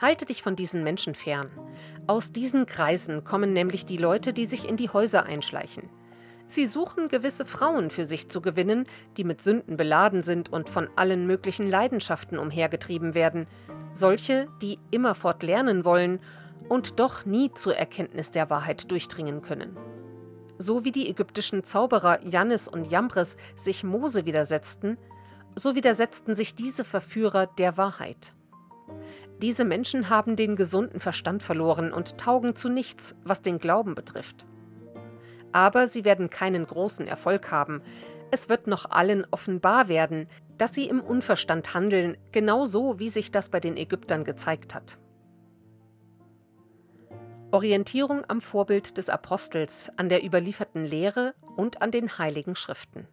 Halte 0.00 0.26
dich 0.26 0.42
von 0.42 0.56
diesen 0.56 0.82
Menschen 0.84 1.14
fern. 1.14 1.50
Aus 2.06 2.32
diesen 2.32 2.66
Kreisen 2.66 3.24
kommen 3.24 3.52
nämlich 3.52 3.86
die 3.86 3.96
Leute, 3.96 4.32
die 4.32 4.44
sich 4.46 4.68
in 4.68 4.76
die 4.76 4.90
Häuser 4.90 5.24
einschleichen. 5.24 5.88
Sie 6.48 6.66
suchen 6.66 7.08
gewisse 7.08 7.44
Frauen 7.44 7.90
für 7.90 8.04
sich 8.04 8.28
zu 8.28 8.40
gewinnen, 8.40 8.84
die 9.16 9.24
mit 9.24 9.42
Sünden 9.42 9.76
beladen 9.76 10.22
sind 10.22 10.52
und 10.52 10.68
von 10.68 10.88
allen 10.94 11.26
möglichen 11.26 11.68
Leidenschaften 11.68 12.38
umhergetrieben 12.38 13.14
werden, 13.14 13.46
solche, 13.92 14.48
die 14.62 14.78
immerfort 14.90 15.42
lernen 15.42 15.84
wollen 15.84 16.20
und 16.68 17.00
doch 17.00 17.24
nie 17.24 17.52
zur 17.54 17.76
Erkenntnis 17.76 18.30
der 18.30 18.48
Wahrheit 18.48 18.90
durchdringen 18.90 19.42
können. 19.42 19.76
So 20.58 20.84
wie 20.84 20.92
die 20.92 21.08
ägyptischen 21.08 21.64
Zauberer 21.64 22.24
Jannis 22.24 22.68
und 22.68 22.90
Jambres 22.90 23.36
sich 23.56 23.84
Mose 23.84 24.24
widersetzten, 24.24 24.98
so 25.54 25.74
widersetzten 25.74 26.34
sich 26.34 26.54
diese 26.54 26.84
Verführer 26.84 27.46
der 27.46 27.76
Wahrheit. 27.76 28.34
Diese 29.42 29.64
Menschen 29.64 30.08
haben 30.08 30.36
den 30.36 30.56
gesunden 30.56 31.00
Verstand 31.00 31.42
verloren 31.42 31.92
und 31.92 32.18
taugen 32.18 32.56
zu 32.56 32.68
nichts, 32.68 33.14
was 33.24 33.42
den 33.42 33.58
Glauben 33.58 33.94
betrifft. 33.94 34.46
Aber 35.52 35.86
sie 35.86 36.04
werden 36.04 36.30
keinen 36.30 36.66
großen 36.66 37.06
Erfolg 37.06 37.50
haben. 37.50 37.82
Es 38.30 38.48
wird 38.48 38.66
noch 38.66 38.90
allen 38.90 39.26
offenbar 39.30 39.88
werden, 39.88 40.28
dass 40.58 40.74
sie 40.74 40.88
im 40.88 41.00
Unverstand 41.00 41.74
handeln, 41.74 42.16
genau 42.32 42.64
so 42.64 42.98
wie 42.98 43.08
sich 43.08 43.30
das 43.30 43.48
bei 43.48 43.60
den 43.60 43.76
Ägyptern 43.76 44.24
gezeigt 44.24 44.74
hat. 44.74 44.98
Orientierung 47.52 48.24
am 48.28 48.40
Vorbild 48.40 48.98
des 48.98 49.08
Apostels, 49.08 49.90
an 49.96 50.08
der 50.08 50.24
überlieferten 50.24 50.84
Lehre 50.84 51.34
und 51.56 51.80
an 51.80 51.90
den 51.90 52.18
heiligen 52.18 52.56
Schriften. 52.56 53.06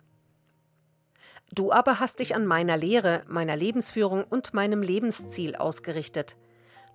Du 1.54 1.72
aber 1.72 2.00
hast 2.00 2.20
dich 2.20 2.34
an 2.36 2.48
meiner 2.48 2.78
Lehre, 2.78 3.22
meiner 3.28 3.56
Lebensführung 3.56 4.24
und 4.24 4.56
meinem 4.56 4.82
Lebensziel 4.82 5.56
ausgerichtet. 5.56 6.36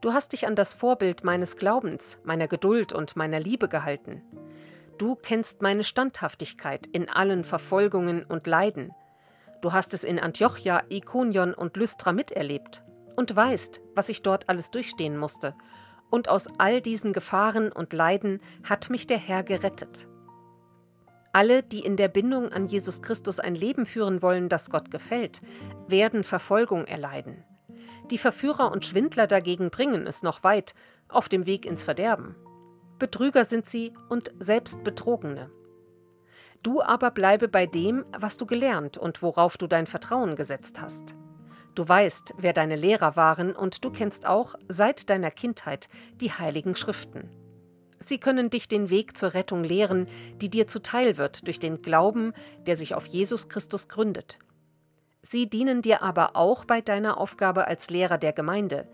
Du 0.00 0.12
hast 0.12 0.32
dich 0.32 0.48
an 0.48 0.56
das 0.56 0.74
Vorbild 0.74 1.22
meines 1.22 1.56
Glaubens, 1.56 2.18
meiner 2.24 2.48
Geduld 2.48 2.92
und 2.92 3.14
meiner 3.14 3.38
Liebe 3.38 3.68
gehalten. 3.68 4.22
Du 4.98 5.14
kennst 5.14 5.62
meine 5.62 5.84
Standhaftigkeit 5.84 6.86
in 6.88 7.08
allen 7.08 7.44
Verfolgungen 7.44 8.24
und 8.24 8.48
Leiden. 8.48 8.90
Du 9.62 9.72
hast 9.72 9.94
es 9.94 10.02
in 10.02 10.18
Antiochia, 10.18 10.82
Ikonion 10.88 11.54
und 11.54 11.76
Lystra 11.76 12.12
miterlebt 12.12 12.82
und 13.16 13.34
weißt, 13.34 13.80
was 13.94 14.08
ich 14.08 14.22
dort 14.22 14.48
alles 14.48 14.72
durchstehen 14.72 15.16
musste 15.16 15.54
und 16.10 16.28
aus 16.28 16.48
all 16.58 16.80
diesen 16.80 17.12
Gefahren 17.12 17.70
und 17.70 17.92
Leiden 17.92 18.40
hat 18.64 18.90
mich 18.90 19.06
der 19.06 19.18
Herr 19.18 19.44
gerettet. 19.44 20.08
Alle, 21.32 21.62
die 21.62 21.80
in 21.80 21.96
der 21.96 22.08
Bindung 22.08 22.52
an 22.52 22.66
Jesus 22.66 23.00
Christus 23.00 23.38
ein 23.38 23.54
Leben 23.54 23.86
führen 23.86 24.20
wollen, 24.20 24.48
das 24.48 24.70
Gott 24.70 24.90
gefällt, 24.90 25.42
werden 25.86 26.24
Verfolgung 26.24 26.86
erleiden. 26.86 27.44
Die 28.10 28.18
Verführer 28.18 28.72
und 28.72 28.84
Schwindler 28.86 29.26
dagegen 29.26 29.70
bringen 29.70 30.06
es 30.06 30.22
noch 30.22 30.42
weit 30.42 30.74
auf 31.08 31.28
dem 31.28 31.46
Weg 31.46 31.66
ins 31.66 31.82
Verderben. 31.82 32.34
Betrüger 32.98 33.44
sind 33.44 33.66
sie 33.66 33.92
und 34.08 34.32
selbst 34.38 34.82
Betrogene. 34.82 35.50
Du 36.62 36.82
aber 36.82 37.12
bleibe 37.12 37.48
bei 37.48 37.66
dem, 37.66 38.04
was 38.18 38.36
du 38.36 38.46
gelernt 38.46 38.98
und 38.98 39.22
worauf 39.22 39.56
du 39.56 39.66
dein 39.68 39.86
Vertrauen 39.86 40.34
gesetzt 40.34 40.80
hast. 40.80 41.14
Du 41.76 41.88
weißt, 41.88 42.34
wer 42.38 42.52
deine 42.52 42.74
Lehrer 42.74 43.14
waren, 43.14 43.54
und 43.54 43.84
du 43.84 43.90
kennst 43.90 44.26
auch 44.26 44.56
seit 44.66 45.10
deiner 45.10 45.30
Kindheit 45.30 45.88
die 46.20 46.32
heiligen 46.32 46.74
Schriften. 46.74 47.30
Sie 48.00 48.18
können 48.18 48.50
dich 48.50 48.66
den 48.66 48.90
Weg 48.90 49.16
zur 49.16 49.34
Rettung 49.34 49.62
lehren, 49.62 50.08
die 50.40 50.50
dir 50.50 50.66
zuteil 50.66 51.16
wird 51.16 51.46
durch 51.46 51.60
den 51.60 51.82
Glauben, 51.82 52.32
der 52.66 52.76
sich 52.76 52.94
auf 52.94 53.06
Jesus 53.06 53.48
Christus 53.48 53.88
gründet. 53.88 54.38
Sie 55.22 55.48
dienen 55.48 55.82
dir 55.82 56.02
aber 56.02 56.36
auch 56.36 56.64
bei 56.64 56.80
deiner 56.80 57.18
Aufgabe 57.18 57.66
als 57.66 57.90
Lehrer 57.90 58.18
der 58.18 58.32
Gemeinde, 58.32 58.88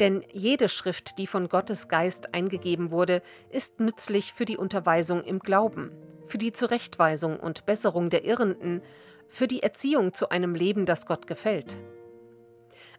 denn 0.00 0.24
jede 0.32 0.68
Schrift, 0.68 1.18
die 1.18 1.26
von 1.26 1.48
Gottes 1.48 1.88
Geist 1.88 2.34
eingegeben 2.34 2.90
wurde, 2.90 3.22
ist 3.50 3.80
nützlich 3.80 4.32
für 4.32 4.46
die 4.46 4.56
Unterweisung 4.56 5.22
im 5.22 5.38
Glauben, 5.38 5.92
für 6.26 6.38
die 6.38 6.52
Zurechtweisung 6.52 7.38
und 7.38 7.66
Besserung 7.66 8.10
der 8.10 8.24
Irrenden, 8.24 8.82
für 9.28 9.46
die 9.46 9.62
Erziehung 9.62 10.12
zu 10.14 10.30
einem 10.30 10.54
Leben, 10.54 10.86
das 10.86 11.06
Gott 11.06 11.26
gefällt. 11.26 11.76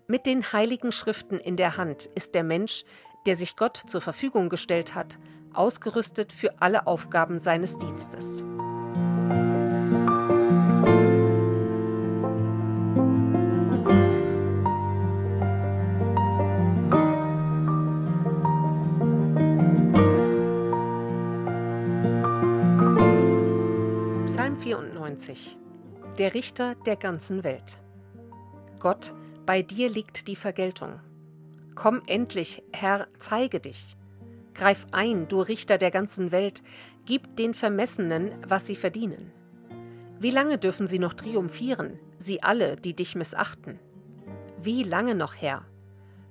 Mit 0.07 0.25
den 0.25 0.53
heiligen 0.53 0.91
Schriften 0.91 1.39
in 1.39 1.55
der 1.55 1.77
Hand 1.77 2.09
ist 2.15 2.35
der 2.35 2.43
Mensch, 2.43 2.85
der 3.25 3.35
sich 3.35 3.55
Gott 3.55 3.77
zur 3.77 4.01
Verfügung 4.01 4.49
gestellt 4.49 4.95
hat, 4.95 5.17
ausgerüstet 5.53 6.31
für 6.31 6.61
alle 6.61 6.87
Aufgaben 6.87 7.39
seines 7.39 7.77
Dienstes. 7.77 8.43
94 25.21 25.57
Der 26.17 26.33
Richter 26.33 26.75
der 26.85 26.95
ganzen 26.95 27.43
Welt 27.43 27.79
Gott 28.79 29.13
bei 29.45 29.61
dir 29.61 29.89
liegt 29.89 30.27
die 30.27 30.35
Vergeltung. 30.35 30.99
Komm 31.75 32.01
endlich, 32.07 32.63
Herr, 32.71 33.07
zeige 33.19 33.59
dich. 33.59 33.95
Greif 34.53 34.85
ein, 34.91 35.27
du 35.27 35.41
Richter 35.41 35.77
der 35.77 35.91
ganzen 35.91 36.31
Welt, 36.31 36.61
gib 37.05 37.35
den 37.37 37.53
Vermessenen, 37.53 38.33
was 38.47 38.65
sie 38.65 38.75
verdienen. 38.75 39.31
Wie 40.19 40.31
lange 40.31 40.57
dürfen 40.57 40.87
sie 40.87 40.99
noch 40.99 41.13
triumphieren, 41.13 41.99
sie 42.17 42.43
alle, 42.43 42.75
die 42.75 42.95
dich 42.95 43.15
missachten? 43.15 43.79
Wie 44.61 44.83
lange 44.83 45.15
noch, 45.15 45.35
Herr? 45.35 45.65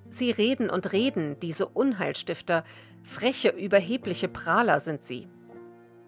Sie 0.09 0.31
reden 0.31 0.71
und 0.71 0.93
reden, 0.93 1.39
diese 1.41 1.67
Unheilstifter, 1.67 2.65
freche, 3.03 3.51
überhebliche 3.51 4.29
Prahler 4.29 4.81
sind 4.81 5.05
sie. 5.05 5.29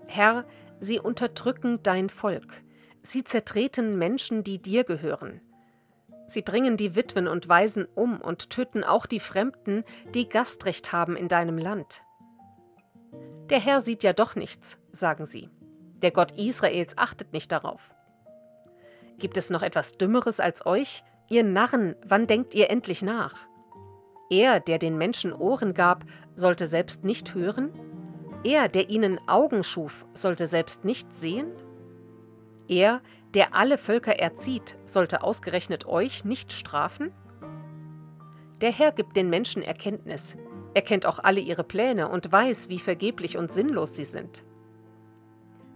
Herr, 0.07 0.45
sie 0.81 0.99
unterdrücken 0.99 1.81
dein 1.83 2.09
Volk, 2.09 2.62
sie 3.03 3.25
zertreten 3.25 3.99
Menschen, 3.99 4.45
die 4.45 4.59
dir 4.61 4.85
gehören. 4.85 5.41
Sie 6.27 6.43
bringen 6.43 6.77
die 6.77 6.95
Witwen 6.95 7.29
und 7.29 7.49
Waisen 7.49 7.87
um 7.95 8.21
und 8.21 8.51
töten 8.51 8.85
auch 8.85 9.07
die 9.07 9.21
Fremden, 9.21 9.85
die 10.15 10.29
Gastrecht 10.29 10.93
haben 10.93 11.17
in 11.17 11.29
deinem 11.29 11.59
Land. 11.59 12.03
Der 13.51 13.61
Herr 13.61 13.81
sieht 13.81 14.03
ja 14.03 14.12
doch 14.12 14.35
nichts, 14.35 14.79
sagen 14.93 15.27
sie. 15.27 15.51
Der 16.01 16.11
Gott 16.11 16.33
Israels 16.33 16.97
achtet 16.97 17.33
nicht 17.33 17.53
darauf. 17.53 17.91
Gibt 19.19 19.37
es 19.37 19.51
noch 19.51 19.62
etwas 19.62 19.99
Dümmeres 19.99 20.41
als 20.41 20.65
euch? 20.65 21.05
Ihr 21.29 21.45
Narren, 21.45 21.97
wann 22.07 22.27
denkt 22.27 22.55
ihr 22.55 22.71
endlich 22.71 23.03
nach? 23.03 23.47
Er, 24.31 24.61
der 24.61 24.79
den 24.79 24.97
Menschen 24.97 25.33
Ohren 25.33 25.75
gab, 25.75 26.05
sollte 26.35 26.67
selbst 26.67 27.05
nicht 27.05 27.35
hören? 27.35 27.71
Er, 28.45 28.69
der 28.69 28.88
ihnen 28.88 29.21
Augen 29.29 29.62
schuf, 29.62 30.07
sollte 30.15 30.47
selbst 30.47 30.85
nicht 30.85 31.15
sehen? 31.15 31.53
Er, 32.72 33.02
der 33.35 33.54
alle 33.54 33.76
Völker 33.76 34.18
erzieht, 34.18 34.78
sollte 34.87 35.22
ausgerechnet 35.22 35.85
euch 35.85 36.24
nicht 36.24 36.54
strafen? 36.54 37.12
Der 38.62 38.72
Herr 38.72 38.92
gibt 38.92 39.14
den 39.14 39.28
Menschen 39.28 39.61
Erkenntnis, 39.61 40.38
er 40.72 40.80
kennt 40.80 41.04
auch 41.04 41.18
alle 41.18 41.40
ihre 41.40 41.64
Pläne 41.64 42.08
und 42.08 42.32
weiß, 42.32 42.70
wie 42.70 42.78
vergeblich 42.78 43.37
und 43.37 43.52
sinnlos 43.52 43.94
sie 43.94 44.04
sind. 44.04 44.42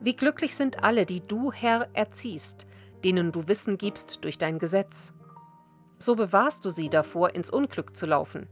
Wie 0.00 0.16
glücklich 0.16 0.56
sind 0.56 0.85
alle, 0.85 1.04
die 1.04 1.20
du, 1.20 1.52
Herr, 1.52 1.88
erziehst, 1.92 2.66
denen 3.04 3.30
du 3.30 3.46
Wissen 3.46 3.76
gibst 3.76 4.24
durch 4.24 4.38
dein 4.38 4.59
Gesetz. 4.59 5.12
So 5.98 6.16
bewahrst 6.16 6.64
du 6.64 6.70
sie 6.70 6.88
davor, 6.88 7.35
ins 7.35 7.50
Unglück 7.50 7.94
zu 7.94 8.06
laufen. 8.06 8.48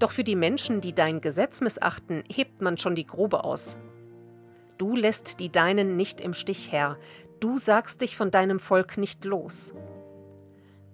Doch 0.00 0.10
für 0.10 0.24
die 0.24 0.34
Menschen, 0.34 0.80
die 0.80 0.92
dein 0.92 1.20
Gesetz 1.20 1.60
missachten, 1.60 2.24
hebt 2.28 2.62
man 2.62 2.78
schon 2.78 2.96
die 2.96 3.06
Grobe 3.06 3.44
aus. 3.44 3.78
Du 4.76 4.96
lässt 4.96 5.38
die 5.40 5.52
Deinen 5.52 5.96
nicht 5.96 6.22
im 6.22 6.32
Stich, 6.32 6.72
Herr, 6.72 6.96
du 7.40 7.58
sagst 7.58 8.02
dich 8.02 8.16
von 8.16 8.30
deinem 8.30 8.58
Volk 8.58 8.96
nicht 8.96 9.24
los. 9.24 9.74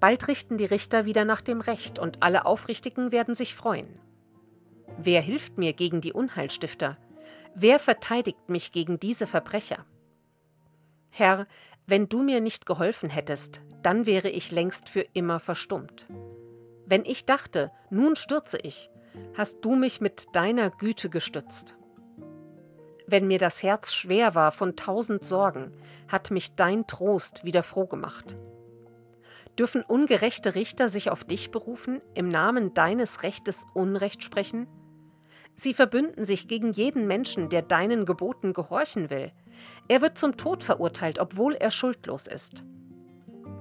Bald 0.01 0.29
richten 0.29 0.57
die 0.57 0.65
Richter 0.65 1.05
wieder 1.05 1.25
nach 1.25 1.41
dem 1.41 1.61
Recht, 1.61 1.99
und 1.99 2.23
alle 2.23 2.47
Aufrichtigen 2.47 3.13
werden 3.13 3.35
sich 3.35 3.55
freuen. 3.55 3.99
Wer 4.99 5.21
hilft 5.21 5.59
mir 5.59 5.73
gegen 5.73 6.01
die 6.01 6.13
Unheilstifter? 6.13 6.97
Wer 7.55 7.79
verteidigt 7.79 8.49
mich 8.49 8.73
gegen 8.73 9.01
diese 9.01 9.27
Verbrecher? 9.27 9.85
Herr, 11.11 11.47
wenn 11.87 12.09
du 12.09 12.23
mir 12.23 12.41
nicht 12.41 12.67
geholfen 12.67 13.11
hättest, 13.11 13.61
dann 13.83 14.07
wäre 14.07 14.29
ich 14.29 14.51
längst 14.51 14.89
für 14.89 15.07
immer 15.13 15.41
verstummt. 15.41 16.07
Wenn 16.87 17.05
ich 17.05 17.25
dachte, 17.25 17.71
nun 17.91 18.17
stürze 18.17 18.59
ich, 18.59 18.91
hast 19.37 19.59
du 19.63 19.75
mich 19.75 20.01
mit 20.01 20.27
deiner 20.35 20.71
Güte 20.71 21.09
gestützt. 21.09 21.77
Wenn 23.07 23.27
mir 23.27 23.39
das 23.39 23.63
Herz 23.63 23.93
schwer 23.93 24.35
war 24.35 24.53
von 24.53 24.77
tausend 24.77 25.25
Sorgen, 25.25 25.73
hat 26.09 26.31
mich 26.31 26.55
dein 26.57 26.87
Trost 26.87 27.45
wieder 27.45 27.63
froh 27.63 27.87
gemacht. 27.87 28.37
Dürfen 29.59 29.83
ungerechte 29.83 30.55
Richter 30.55 30.89
sich 30.89 31.11
auf 31.11 31.25
dich 31.25 31.51
berufen, 31.51 32.03
im 32.15 32.29
Namen 32.29 32.75
deines 32.75 33.23
Rechtes 33.23 33.67
Unrecht 33.75 34.23
sprechen? 34.23 34.67
Sie 35.55 35.73
verbünden 35.73 36.25
sich 36.25 36.49
gegen 36.49 36.73
jeden 36.73 37.07
Menschen, 37.07 37.49
der 37.49 37.63
deinen 37.63 38.05
Geboten 38.05 38.53
gehorchen 38.53 39.09
will, 39.09 39.33
er 39.89 40.01
wird 40.01 40.19
zum 40.19 40.37
Tod 40.37 40.63
verurteilt, 40.63 41.19
obwohl 41.19 41.55
er 41.55 41.71
schuldlos 41.71 42.27
ist. 42.27 42.65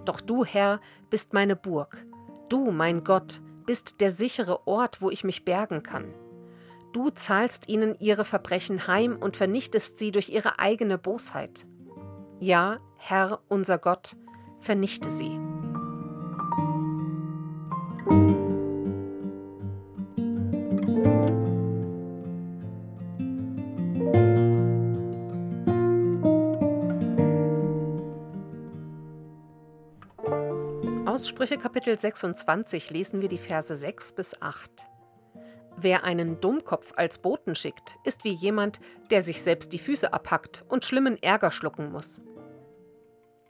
Doch 0.06 0.22
du, 0.22 0.44
Herr, 0.44 0.80
bist 1.10 1.34
meine 1.34 1.56
Burg. 1.56 2.06
Du, 2.50 2.72
mein 2.72 3.04
Gott, 3.04 3.42
bist 3.66 4.02
der 4.02 4.12
sichere 4.12 4.68
Ort, 4.68 5.02
wo 5.02 5.10
ich 5.10 5.24
mich 5.24 5.46
bergen 5.46 5.84
kann. 5.84 6.14
Du 6.96 7.10
zahlst 7.10 7.68
ihnen 7.68 8.00
ihre 8.00 8.24
Verbrechen 8.24 8.88
heim 8.88 9.18
und 9.18 9.36
vernichtest 9.36 10.00
sie 10.00 10.14
durch 10.14 10.30
ihre 10.30 10.60
eigene 10.60 10.98
Bosheit. 10.98 11.66
Ja, 12.40 12.80
Herr, 12.96 13.42
unser 13.50 13.78
Gott, 13.80 14.16
vernichte 14.62 15.10
sie. 15.10 15.38
Aus 31.06 31.28
Sprüche 31.28 31.58
Kapitel 31.58 32.00
26 32.00 32.90
lesen 32.90 33.22
wir 33.22 33.28
die 33.28 33.38
Verse 33.38 33.76
6 33.76 34.14
bis 34.14 34.42
8. 34.42 34.88
Wer 35.78 36.04
einen 36.04 36.40
Dummkopf 36.40 36.94
als 36.96 37.18
Boten 37.18 37.56
schickt, 37.56 37.98
ist 38.04 38.24
wie 38.24 38.32
jemand, 38.32 38.80
der 39.10 39.22
sich 39.22 39.42
selbst 39.42 39.74
die 39.74 39.80
Füße 39.80 40.14
abhackt 40.14 40.64
und 40.70 40.86
schlimmen 40.86 41.22
Ärger 41.22 41.52
schlucken 41.52 41.92
muss. 41.92 42.22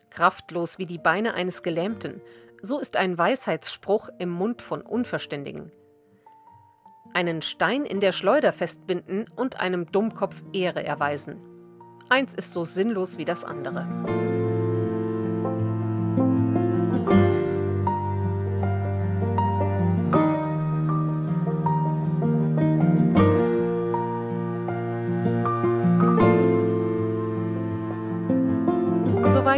Kraftlos 0.09 0.79
wie 0.79 0.85
die 0.85 0.97
Beine 0.97 1.33
eines 1.33 1.61
Gelähmten, 1.61 2.21
so 2.61 2.79
ist 2.79 2.97
ein 2.97 3.17
Weisheitsspruch 3.17 4.09
im 4.17 4.29
Mund 4.29 4.61
von 4.61 4.81
Unverständigen. 4.81 5.71
Einen 7.13 7.41
Stein 7.41 7.85
in 7.85 7.99
der 7.99 8.11
Schleuder 8.11 8.53
festbinden 8.53 9.29
und 9.35 9.59
einem 9.59 9.91
Dummkopf 9.91 10.43
Ehre 10.51 10.83
erweisen. 10.83 11.39
Eins 12.09 12.33
ist 12.33 12.53
so 12.53 12.65
sinnlos 12.65 13.17
wie 13.17 13.25
das 13.25 13.43
andere. 13.43 14.34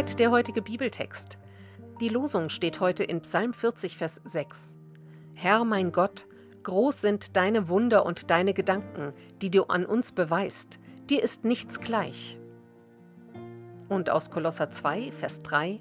Soweit 0.08 0.20
der 0.20 0.30
heutige 0.30 0.62
Bibeltext. 0.62 1.36
Die 2.00 2.08
Losung 2.08 2.48
steht 2.48 2.80
heute 2.80 3.04
in 3.04 3.20
Psalm 3.20 3.52
40, 3.52 3.98
Vers 3.98 4.22
6. 4.24 4.78
Herr 5.34 5.66
mein 5.66 5.92
Gott, 5.92 6.26
groß 6.62 7.02
sind 7.02 7.36
deine 7.36 7.68
Wunder 7.68 8.06
und 8.06 8.30
deine 8.30 8.54
Gedanken, 8.54 9.12
die 9.42 9.50
du 9.50 9.64
an 9.64 9.84
uns 9.84 10.12
beweist. 10.12 10.80
Dir 11.10 11.22
ist 11.22 11.44
nichts 11.44 11.80
gleich. 11.80 12.40
Und 13.90 14.08
aus 14.08 14.30
Kolosser 14.30 14.70
2, 14.70 15.12
Vers 15.12 15.42
3. 15.42 15.78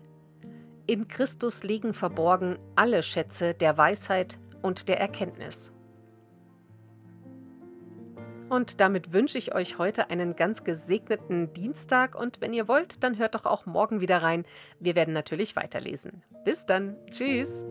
In 0.87 1.07
Christus 1.07 1.63
liegen 1.63 1.93
verborgen 1.93 2.59
alle 2.75 3.03
Schätze 3.03 3.53
der 3.53 3.77
Weisheit 3.77 4.39
und 4.61 4.89
der 4.89 4.99
Erkenntnis. 4.99 5.71
Und 8.49 8.79
damit 8.79 9.13
wünsche 9.13 9.37
ich 9.37 9.53
euch 9.53 9.77
heute 9.77 10.09
einen 10.09 10.35
ganz 10.35 10.63
gesegneten 10.63 11.53
Dienstag 11.53 12.15
und 12.15 12.39
wenn 12.39 12.53
ihr 12.53 12.67
wollt, 12.67 13.03
dann 13.03 13.17
hört 13.17 13.35
doch 13.35 13.45
auch 13.45 13.65
morgen 13.65 13.99
wieder 13.99 14.21
rein. 14.21 14.45
Wir 14.79 14.95
werden 14.95 15.13
natürlich 15.13 15.55
weiterlesen. 15.55 16.23
Bis 16.45 16.65
dann. 16.65 16.95
Tschüss. 17.11 17.65